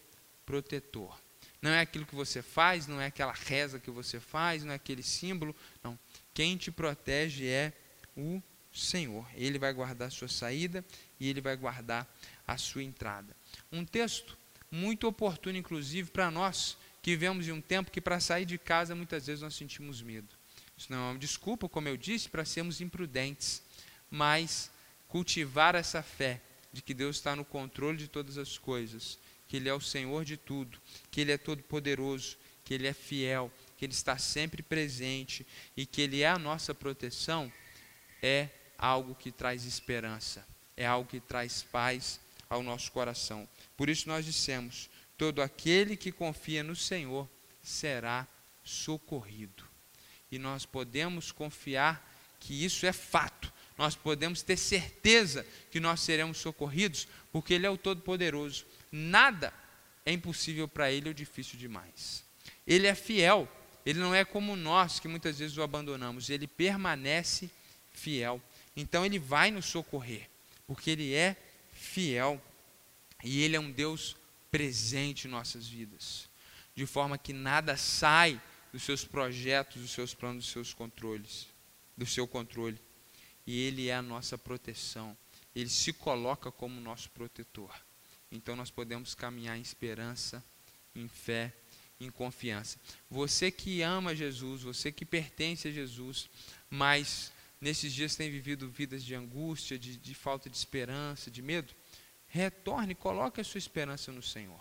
protetor. 0.46 1.27
Não 1.62 1.72
é 1.72 1.82
aquilo 1.82 2.06
que 2.06 2.16
você 2.16 2.42
faz, 2.42 2.88
não 2.88 3.02
é 3.02 3.08
aquela 3.08 3.34
reza 3.34 3.80
que 3.80 3.90
você 3.90 4.20
faz, 4.20 4.64
não 4.64 4.72
é 4.72 4.76
aquele 4.76 5.04
símbolo. 5.04 5.56
Não. 5.84 5.98
Quem 6.34 6.56
te 6.56 6.72
protege 6.72 7.48
é 7.48 7.74
o 8.16 8.42
Senhor. 8.72 9.28
Ele 9.34 9.58
vai 9.58 9.74
guardar 9.74 10.08
a 10.08 10.12
sua 10.12 10.28
saída 10.28 10.86
e 11.20 11.28
ele 11.28 11.42
vai 11.42 11.56
guardar 11.56 12.08
a 12.48 12.58
sua 12.58 12.84
entrada. 12.84 13.36
Um 13.72 13.84
texto 13.84 14.38
muito 14.70 15.08
oportuno, 15.08 15.58
inclusive, 15.58 16.12
para 16.12 16.30
nós 16.30 16.78
que 17.02 17.12
vivemos 17.12 17.48
em 17.48 17.52
um 17.52 17.62
tempo 17.62 17.90
que 17.90 18.02
para 18.02 18.20
sair 18.20 18.46
de 18.46 18.58
casa 18.58 18.94
muitas 18.94 19.26
vezes 19.26 19.42
nós 19.42 19.56
sentimos 19.56 20.02
medo. 20.02 20.28
Isso 20.78 20.92
não 20.92 20.98
é 20.98 21.12
uma 21.12 21.20
desculpa, 21.20 21.68
como 21.68 21.88
eu 21.88 21.98
disse, 21.98 22.30
para 22.30 22.46
sermos 22.46 22.82
imprudentes, 22.82 23.64
mas 24.12 24.70
cultivar 25.08 25.74
essa 25.74 26.04
fé 26.04 26.42
de 26.72 26.82
que 26.82 26.94
Deus 26.94 27.16
está 27.16 27.36
no 27.36 27.44
controle 27.44 27.98
de 27.98 28.08
todas 28.08 28.38
as 28.38 28.58
coisas 28.58 29.18
que 29.48 29.58
Ele 29.58 29.70
é 29.70 29.74
o 29.74 29.82
Senhor 29.82 30.26
de 30.26 30.38
tudo, 30.38 30.80
que 31.10 31.22
Ele 31.22 31.32
é 31.32 31.38
todo-poderoso, 31.38 32.38
que 32.64 32.74
Ele 32.74 32.88
é 32.88 32.94
fiel, 32.94 33.52
que 33.78 33.86
Ele 33.86 33.94
está 33.94 34.18
sempre 34.18 34.62
presente 34.62 35.46
e 35.76 35.86
que 35.86 36.02
Ele 36.02 36.22
é 36.22 36.28
a 36.28 36.38
nossa 36.38 36.74
proteção, 36.74 37.52
é 38.22 38.50
algo 38.78 39.16
que 39.16 39.32
traz 39.32 39.66
esperança, 39.66 40.46
é 40.76 40.86
algo 40.86 41.10
que 41.10 41.20
traz 41.20 41.64
paz 41.64 42.20
ao 42.50 42.62
nosso 42.62 42.92
coração. 42.92 43.48
Por 43.76 43.90
isso 43.90 44.08
nós 44.08 44.26
dissemos: 44.26 44.90
todo 45.18 45.42
aquele 45.42 45.96
que 45.96 46.12
confia 46.12 46.64
no 46.64 46.76
Senhor 46.76 47.28
será 47.62 48.28
socorrido. 48.64 49.64
E 50.32 50.38
nós 50.38 50.66
podemos 50.66 51.32
confiar 51.32 52.06
que 52.40 52.66
isso 52.66 52.86
é 52.86 52.92
fato. 52.92 53.52
Nós 53.78 53.96
podemos 53.96 54.42
ter 54.42 54.58
certeza 54.58 55.46
que 55.72 55.80
nós 55.80 56.02
seremos 56.02 56.38
socorridos, 56.40 57.08
porque 57.32 57.54
Ele 57.54 57.66
é 57.66 57.70
o 57.70 57.78
Todo-Poderoso 57.78 58.66
nada 58.92 59.54
é 60.06 60.12
impossível 60.12 60.68
para 60.68 60.92
ele 60.92 61.10
ou 61.10 61.14
difícil 61.14 61.58
demais. 61.58 62.24
Ele 62.66 62.88
é 62.88 62.96
fiel, 62.96 63.48
ele 63.86 64.00
não 64.00 64.14
é 64.14 64.24
como 64.24 64.56
nós 64.56 65.00
que 65.00 65.08
muitas 65.08 65.40
vezes 65.40 65.58
o 65.58 65.64
abandonamos, 65.64 66.30
ele 66.30 66.48
permanece 66.48 67.50
fiel. 67.92 68.42
Então 68.76 69.06
ele 69.06 69.20
vai 69.20 69.52
nos 69.52 69.66
socorrer, 69.66 70.30
porque 70.66 70.92
ele 70.92 71.14
é 71.14 71.36
fiel 71.74 72.42
e 73.24 73.42
ele 73.42 73.56
é 73.56 73.60
um 73.60 73.72
Deus 73.72 74.16
presente 74.52 75.28
em 75.28 75.32
nossas 75.32 75.68
vidas, 75.68 76.30
de 76.76 76.86
forma 76.86 77.18
que 77.18 77.34
nada 77.34 77.76
sai 77.76 78.42
dos 78.72 78.84
seus 78.84 79.04
projetos, 79.04 79.82
dos 79.82 79.92
seus 79.92 80.14
planos, 80.14 80.46
dos 80.46 80.52
seus 80.52 80.74
controles, 80.74 81.48
do 81.96 82.06
seu 82.06 82.28
controle. 82.28 82.80
E 83.46 83.60
ele 83.62 83.88
é 83.88 83.96
a 83.96 84.02
nossa 84.02 84.38
proteção. 84.38 85.18
Ele 85.56 85.70
se 85.70 85.94
coloca 85.94 86.52
como 86.52 86.80
nosso 86.80 87.10
protetor. 87.12 87.74
Então 88.32 88.56
nós 88.56 88.70
podemos 88.70 89.16
caminhar 89.16 89.58
em 89.58 89.62
esperança, 89.62 90.44
em 90.96 91.08
fé, 91.08 91.54
em 92.00 92.10
confiança. 92.10 92.78
Você 93.10 93.50
que 93.50 93.82
ama 93.82 94.16
Jesus, 94.16 94.64
você 94.64 94.92
que 94.92 95.06
pertence 95.06 95.68
a 95.68 95.72
Jesus, 95.72 96.30
mas 96.70 97.32
nesses 97.60 97.94
dias 97.94 98.16
tem 98.16 98.30
vivido 98.30 98.70
vidas 98.70 99.04
de 99.04 99.16
angústia, 99.16 99.80
de, 99.80 99.98
de 99.98 100.14
falta 100.14 100.50
de 100.50 100.58
esperança, 100.58 101.32
de 101.32 101.42
medo, 101.42 101.74
retorne, 102.28 102.94
coloque 102.94 103.42
a 103.42 103.44
sua 103.44 103.58
esperança 103.58 104.12
no 104.12 104.22
Senhor. 104.22 104.60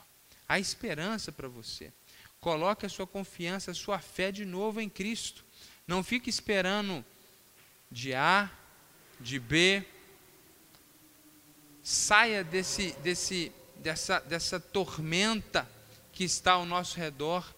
Há 0.49 0.59
esperança 0.59 1.33
para 1.33 1.49
você. 1.49 1.93
Coloque 2.41 2.87
a 2.87 2.89
sua 2.89 3.07
confiança, 3.07 3.73
a 3.73 3.75
sua 3.75 3.99
fé 3.99 4.31
de 4.31 4.45
novo 4.45 4.81
em 4.81 4.89
Cristo. 4.89 5.45
Não 5.87 6.03
fique 6.05 6.31
esperando 6.31 7.05
de 7.91 8.15
A, 8.15 8.51
de 9.21 9.39
B, 9.39 9.85
saia 11.87 12.43
desse, 12.43 12.91
desse, 13.01 13.53
dessa, 13.77 14.19
dessa 14.19 14.59
tormenta 14.59 15.71
que 16.13 16.25
está 16.25 16.55
ao 16.55 16.67
nosso 16.67 16.97
redor, 16.97 17.55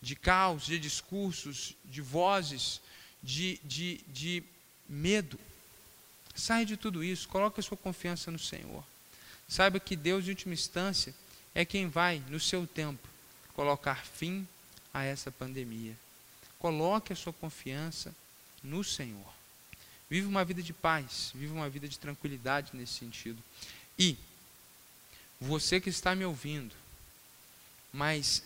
de 0.00 0.14
caos, 0.14 0.64
de 0.64 0.78
discursos, 0.78 1.74
de 1.84 2.00
vozes, 2.00 2.80
de, 3.20 3.58
de, 3.64 4.00
de 4.06 4.44
medo. 4.88 5.36
Saia 6.32 6.64
de 6.64 6.76
tudo 6.76 7.02
isso, 7.02 7.28
coloque 7.28 7.58
a 7.58 7.62
sua 7.62 7.76
confiança 7.76 8.30
no 8.30 8.38
Senhor. 8.38 8.84
Saiba 9.48 9.80
que 9.80 9.96
Deus, 9.96 10.24
em 10.26 10.30
última 10.30 10.54
instância, 10.54 11.12
é 11.52 11.64
quem 11.64 11.88
vai, 11.88 12.22
no 12.28 12.38
seu 12.38 12.68
tempo, 12.68 13.08
colocar 13.54 14.06
fim 14.06 14.46
a 14.94 15.02
essa 15.02 15.32
pandemia. 15.32 15.98
Coloque 16.60 17.12
a 17.12 17.16
sua 17.16 17.32
confiança 17.32 18.14
no 18.62 18.84
Senhor. 18.84 19.39
Vive 20.10 20.26
uma 20.26 20.44
vida 20.44 20.60
de 20.60 20.72
paz, 20.72 21.30
vive 21.34 21.52
uma 21.52 21.70
vida 21.70 21.88
de 21.88 21.98
tranquilidade 21.98 22.72
nesse 22.74 22.94
sentido. 22.94 23.40
E 23.96 24.16
você 25.40 25.80
que 25.80 25.88
está 25.88 26.14
me 26.16 26.24
ouvindo, 26.24 26.74
mas 27.92 28.42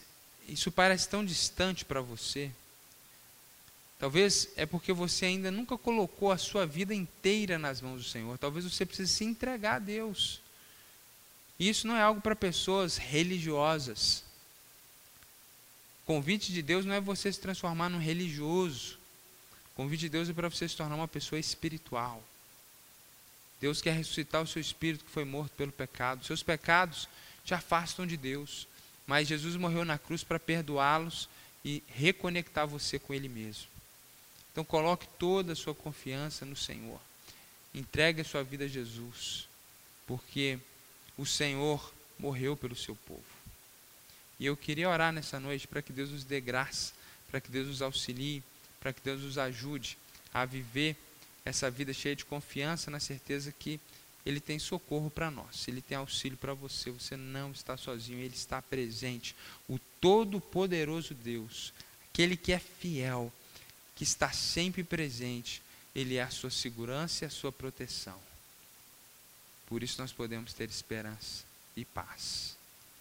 isso 0.46 0.70
parece 0.70 1.08
tão 1.08 1.24
distante 1.24 1.84
para 1.84 2.02
você. 2.02 2.50
Talvez 3.98 4.48
é 4.56 4.66
porque 4.66 4.92
você 4.92 5.24
ainda 5.24 5.50
nunca 5.50 5.78
colocou 5.78 6.30
a 6.30 6.36
sua 6.36 6.66
vida 6.66 6.94
inteira 6.94 7.58
nas 7.58 7.80
mãos 7.80 8.02
do 8.02 8.08
Senhor. 8.08 8.36
Talvez 8.36 8.64
você 8.64 8.84
precise 8.84 9.10
se 9.10 9.24
entregar 9.24 9.76
a 9.76 9.78
Deus. 9.78 10.40
E 11.58 11.68
isso 11.68 11.86
não 11.86 11.96
é 11.96 12.02
algo 12.02 12.20
para 12.20 12.36
pessoas 12.36 12.98
religiosas. 12.98 14.22
O 16.02 16.06
convite 16.06 16.52
de 16.52 16.60
Deus 16.60 16.84
não 16.84 16.94
é 16.94 17.00
você 17.00 17.32
se 17.32 17.40
transformar 17.40 17.88
num 17.88 17.98
religioso. 17.98 18.98
O 19.74 19.76
convite 19.76 20.02
de 20.02 20.08
Deus 20.08 20.28
é 20.28 20.32
para 20.32 20.48
você 20.48 20.68
se 20.68 20.76
tornar 20.76 20.94
uma 20.94 21.08
pessoa 21.08 21.38
espiritual. 21.38 22.22
Deus 23.60 23.82
quer 23.82 23.94
ressuscitar 23.94 24.40
o 24.40 24.46
seu 24.46 24.60
espírito 24.60 25.04
que 25.04 25.10
foi 25.10 25.24
morto 25.24 25.52
pelo 25.56 25.72
pecado. 25.72 26.24
Seus 26.24 26.42
pecados 26.42 27.08
te 27.44 27.54
afastam 27.54 28.06
de 28.06 28.16
Deus. 28.16 28.68
Mas 29.06 29.28
Jesus 29.28 29.56
morreu 29.56 29.84
na 29.84 29.98
cruz 29.98 30.22
para 30.22 30.38
perdoá-los 30.38 31.28
e 31.64 31.82
reconectar 31.88 32.66
você 32.66 32.98
com 32.98 33.12
Ele 33.12 33.28
mesmo. 33.28 33.66
Então 34.52 34.64
coloque 34.64 35.08
toda 35.18 35.52
a 35.52 35.56
sua 35.56 35.74
confiança 35.74 36.44
no 36.44 36.54
Senhor. 36.54 37.00
Entregue 37.74 38.20
a 38.20 38.24
sua 38.24 38.44
vida 38.44 38.66
a 38.66 38.68
Jesus. 38.68 39.48
Porque 40.06 40.58
o 41.18 41.26
Senhor 41.26 41.92
morreu 42.18 42.56
pelo 42.56 42.76
seu 42.76 42.94
povo. 42.94 43.24
E 44.38 44.46
eu 44.46 44.56
queria 44.56 44.88
orar 44.88 45.12
nessa 45.12 45.40
noite 45.40 45.66
para 45.66 45.82
que 45.82 45.92
Deus 45.92 46.10
nos 46.10 46.22
dê 46.22 46.40
graça 46.40 46.92
para 47.34 47.40
que 47.40 47.50
Deus 47.50 47.66
nos 47.66 47.82
auxilie, 47.82 48.44
para 48.84 48.92
que 48.92 49.00
Deus 49.00 49.22
nos 49.22 49.38
ajude 49.38 49.96
a 50.34 50.44
viver 50.44 50.94
essa 51.42 51.70
vida 51.70 51.94
cheia 51.94 52.14
de 52.14 52.22
confiança, 52.22 52.90
na 52.90 53.00
certeza 53.00 53.50
que 53.50 53.80
Ele 54.26 54.38
tem 54.38 54.58
socorro 54.58 55.08
para 55.08 55.30
nós, 55.30 55.66
Ele 55.66 55.80
tem 55.80 55.96
auxílio 55.96 56.36
para 56.36 56.52
você, 56.52 56.90
você 56.90 57.16
não 57.16 57.50
está 57.50 57.78
sozinho, 57.78 58.18
Ele 58.18 58.34
está 58.34 58.60
presente. 58.60 59.34
O 59.66 59.78
Todo-Poderoso 60.02 61.14
Deus, 61.14 61.72
aquele 62.10 62.36
que 62.36 62.52
é 62.52 62.58
fiel, 62.58 63.32
que 63.96 64.04
está 64.04 64.30
sempre 64.32 64.84
presente, 64.84 65.62
Ele 65.94 66.16
é 66.16 66.22
a 66.22 66.30
sua 66.30 66.50
segurança 66.50 67.24
e 67.24 67.26
a 67.26 67.30
sua 67.30 67.50
proteção. 67.50 68.20
Por 69.66 69.82
isso 69.82 69.98
nós 69.98 70.12
podemos 70.12 70.52
ter 70.52 70.68
esperança 70.68 71.44
e 71.74 71.86
paz. 71.86 72.54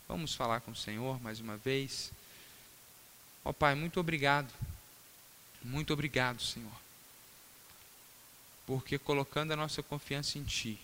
Vamos 0.08 0.34
falar 0.34 0.62
com 0.62 0.72
o 0.72 0.76
Senhor 0.78 1.22
mais 1.22 1.42
uma 1.42 1.58
vez. 1.58 2.10
Ó 3.44 3.50
oh, 3.50 3.54
Pai, 3.54 3.76
muito 3.76 4.00
obrigado. 4.00 4.50
Muito 5.64 5.94
obrigado, 5.94 6.42
Senhor. 6.42 6.72
Porque 8.66 8.98
colocando 8.98 9.52
a 9.52 9.56
nossa 9.56 9.82
confiança 9.82 10.38
em 10.38 10.44
Ti, 10.44 10.80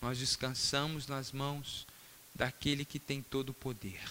nós 0.00 0.18
descansamos 0.18 1.06
nas 1.06 1.32
mãos 1.32 1.86
daquele 2.34 2.84
que 2.84 2.98
tem 2.98 3.22
todo 3.22 3.50
o 3.50 3.54
poder. 3.54 4.02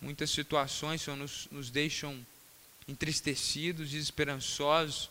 Muitas 0.00 0.30
situações, 0.30 1.02
Senhor, 1.02 1.16
nos, 1.16 1.48
nos 1.50 1.70
deixam 1.70 2.24
entristecidos, 2.86 3.90
desesperançosos, 3.90 5.08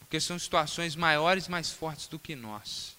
porque 0.00 0.20
são 0.20 0.38
situações 0.38 0.96
maiores, 0.96 1.46
mais 1.46 1.70
fortes 1.70 2.08
do 2.08 2.18
que 2.18 2.34
nós. 2.34 2.96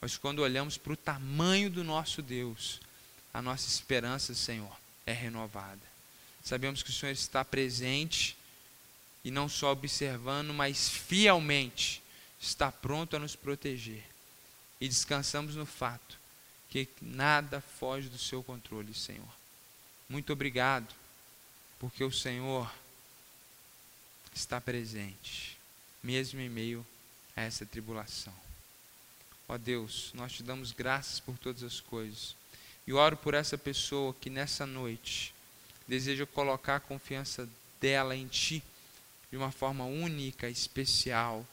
Mas 0.00 0.18
quando 0.18 0.40
olhamos 0.40 0.76
para 0.76 0.92
o 0.92 0.96
tamanho 0.96 1.70
do 1.70 1.82
nosso 1.82 2.20
Deus, 2.20 2.80
a 3.32 3.40
nossa 3.40 3.66
esperança, 3.66 4.34
Senhor, 4.34 4.76
é 5.06 5.12
renovada. 5.12 5.93
Sabemos 6.44 6.82
que 6.82 6.90
o 6.90 6.92
Senhor 6.92 7.12
está 7.12 7.42
presente 7.42 8.36
e 9.24 9.30
não 9.30 9.48
só 9.48 9.72
observando, 9.72 10.52
mas 10.52 10.90
fielmente 10.90 12.02
está 12.38 12.70
pronto 12.70 13.16
a 13.16 13.18
nos 13.18 13.34
proteger. 13.34 14.04
E 14.78 14.86
descansamos 14.86 15.56
no 15.56 15.64
fato 15.64 16.18
que 16.68 16.86
nada 17.00 17.60
foge 17.60 18.08
do 18.10 18.18
seu 18.18 18.42
controle, 18.42 18.92
Senhor. 18.92 19.28
Muito 20.08 20.32
obrigado, 20.32 20.94
porque 21.78 22.04
o 22.04 22.12
Senhor 22.12 22.70
está 24.34 24.60
presente, 24.60 25.56
mesmo 26.02 26.40
em 26.40 26.50
meio 26.50 26.86
a 27.34 27.40
essa 27.40 27.64
tribulação. 27.64 28.34
Ó 29.48 29.56
Deus, 29.56 30.10
nós 30.14 30.32
te 30.32 30.42
damos 30.42 30.72
graças 30.72 31.20
por 31.20 31.38
todas 31.38 31.62
as 31.62 31.80
coisas. 31.80 32.36
E 32.86 32.92
oro 32.92 33.16
por 33.16 33.34
essa 33.34 33.56
pessoa 33.56 34.14
que 34.20 34.28
nessa 34.28 34.66
noite 34.66 35.33
deseja 35.86 36.26
colocar 36.26 36.76
a 36.76 36.80
confiança 36.80 37.48
dela 37.80 38.16
em 38.16 38.26
Ti 38.26 38.62
de 39.30 39.36
uma 39.36 39.50
forma 39.50 39.84
única, 39.84 40.48
especial, 40.48 41.46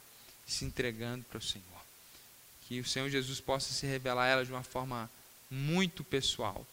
se 0.46 0.66
entregando 0.66 1.24
para 1.26 1.38
o 1.38 1.42
Senhor. 1.42 1.66
Que 2.68 2.80
o 2.80 2.86
Senhor 2.86 3.10
Jesus 3.10 3.40
possa 3.40 3.74
se 3.74 3.86
revelar 3.86 4.26
a 4.26 4.28
ela 4.28 4.46
de 4.46 4.52
uma 4.52 4.64
forma 4.64 5.10
muito 5.50 6.04
pessoal 6.04 6.66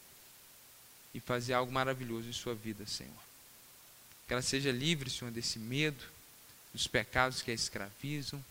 e 1.13 1.19
fazer 1.19 1.53
algo 1.53 1.71
maravilhoso 1.71 2.29
em 2.29 2.33
sua 2.33 2.53
vida, 2.53 2.85
Senhor. 2.85 3.11
Que 4.27 4.33
ela 4.33 4.41
seja 4.41 4.71
livre, 4.71 5.09
Senhor, 5.09 5.31
desse 5.31 5.57
medo, 5.57 6.03
dos 6.71 6.87
pecados 6.87 7.41
que 7.41 7.51
a 7.51 7.53
escravizam. 7.53 8.43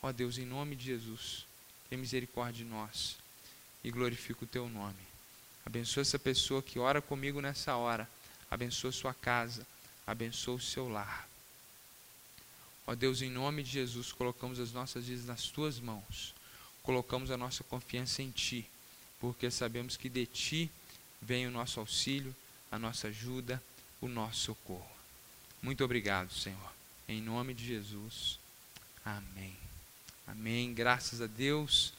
Ó 0.00 0.12
Deus, 0.12 0.38
em 0.38 0.46
nome 0.46 0.76
de 0.76 0.84
Jesus, 0.84 1.44
tenha 1.90 2.00
misericórdia 2.00 2.64
de 2.64 2.70
nós 2.70 3.16
e 3.82 3.90
glorifica 3.90 4.44
o 4.44 4.48
teu 4.48 4.68
nome. 4.68 4.94
Abençoa 5.64 6.02
essa 6.02 6.18
pessoa 6.18 6.62
que 6.62 6.78
ora 6.78 7.02
comigo 7.02 7.40
nessa 7.40 7.74
hora. 7.76 8.08
Abençoa 8.50 8.92
sua 8.92 9.14
casa. 9.14 9.66
Abençoa 10.06 10.54
o 10.54 10.60
seu 10.60 10.88
lar. 10.88 11.28
Ó 12.86 12.94
Deus, 12.94 13.20
em 13.20 13.30
nome 13.30 13.62
de 13.62 13.70
Jesus, 13.70 14.12
colocamos 14.12 14.60
as 14.60 14.72
nossas 14.72 15.06
vidas 15.06 15.26
nas 15.26 15.48
tuas 15.48 15.80
mãos. 15.80 16.32
Colocamos 16.82 17.32
a 17.32 17.36
nossa 17.36 17.64
confiança 17.64 18.22
em 18.22 18.30
ti, 18.30 18.64
porque 19.18 19.50
sabemos 19.50 19.96
que 19.96 20.08
de 20.08 20.24
ti 20.24 20.70
vem 21.20 21.46
o 21.48 21.50
nosso 21.50 21.80
auxílio, 21.80 22.34
a 22.70 22.78
nossa 22.78 23.08
ajuda, 23.08 23.60
o 24.00 24.06
nosso 24.06 24.40
socorro. 24.42 24.96
Muito 25.60 25.84
obrigado, 25.84 26.32
Senhor. 26.32 26.72
Em 27.08 27.20
nome 27.20 27.54
de 27.54 27.66
Jesus. 27.66 28.38
Amém. 29.04 29.56
Amém. 30.26 30.72
Graças 30.72 31.20
a 31.20 31.26
Deus. 31.26 31.92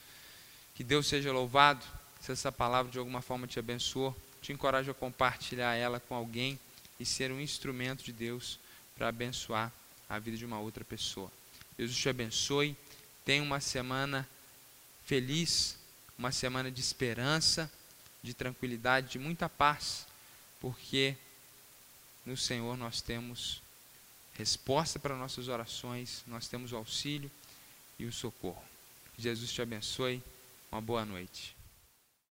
Que 0.73 0.83
Deus 0.83 1.07
seja 1.07 1.33
louvado. 1.33 1.85
Se 2.21 2.31
essa 2.31 2.51
palavra 2.51 2.91
de 2.91 2.97
alguma 2.97 3.21
forma 3.21 3.47
te 3.47 3.59
abençoou, 3.59 4.15
te 4.47 4.53
encorajo 4.53 4.89
a 4.89 4.93
compartilhar 4.93 5.75
ela 5.75 5.99
com 5.99 6.15
alguém 6.15 6.57
e 6.97 7.05
ser 7.05 7.33
um 7.33 7.41
instrumento 7.41 8.01
de 8.01 8.13
Deus 8.13 8.57
para 8.95 9.09
abençoar 9.09 9.73
a 10.07 10.17
vida 10.19 10.37
de 10.37 10.45
uma 10.45 10.57
outra 10.57 10.85
pessoa. 10.85 11.29
Deus 11.77 11.93
te 11.93 12.07
abençoe. 12.07 12.73
Tenha 13.25 13.43
uma 13.43 13.59
semana 13.59 14.25
feliz, 15.05 15.77
uma 16.17 16.31
semana 16.31 16.71
de 16.71 16.79
esperança, 16.79 17.69
de 18.23 18.33
tranquilidade, 18.33 19.09
de 19.09 19.19
muita 19.19 19.49
paz, 19.49 20.07
porque 20.61 21.17
no 22.25 22.37
Senhor 22.37 22.77
nós 22.77 23.01
temos 23.01 23.61
resposta 24.35 24.97
para 24.97 25.13
nossas 25.17 25.49
orações, 25.49 26.23
nós 26.25 26.47
temos 26.47 26.71
o 26.71 26.77
auxílio 26.77 27.29
e 27.99 28.05
o 28.05 28.13
socorro. 28.13 28.63
Jesus 29.17 29.51
te 29.51 29.61
abençoe. 29.61 30.23
Uma 30.71 30.79
boa 30.79 31.03
noite. 31.03 31.56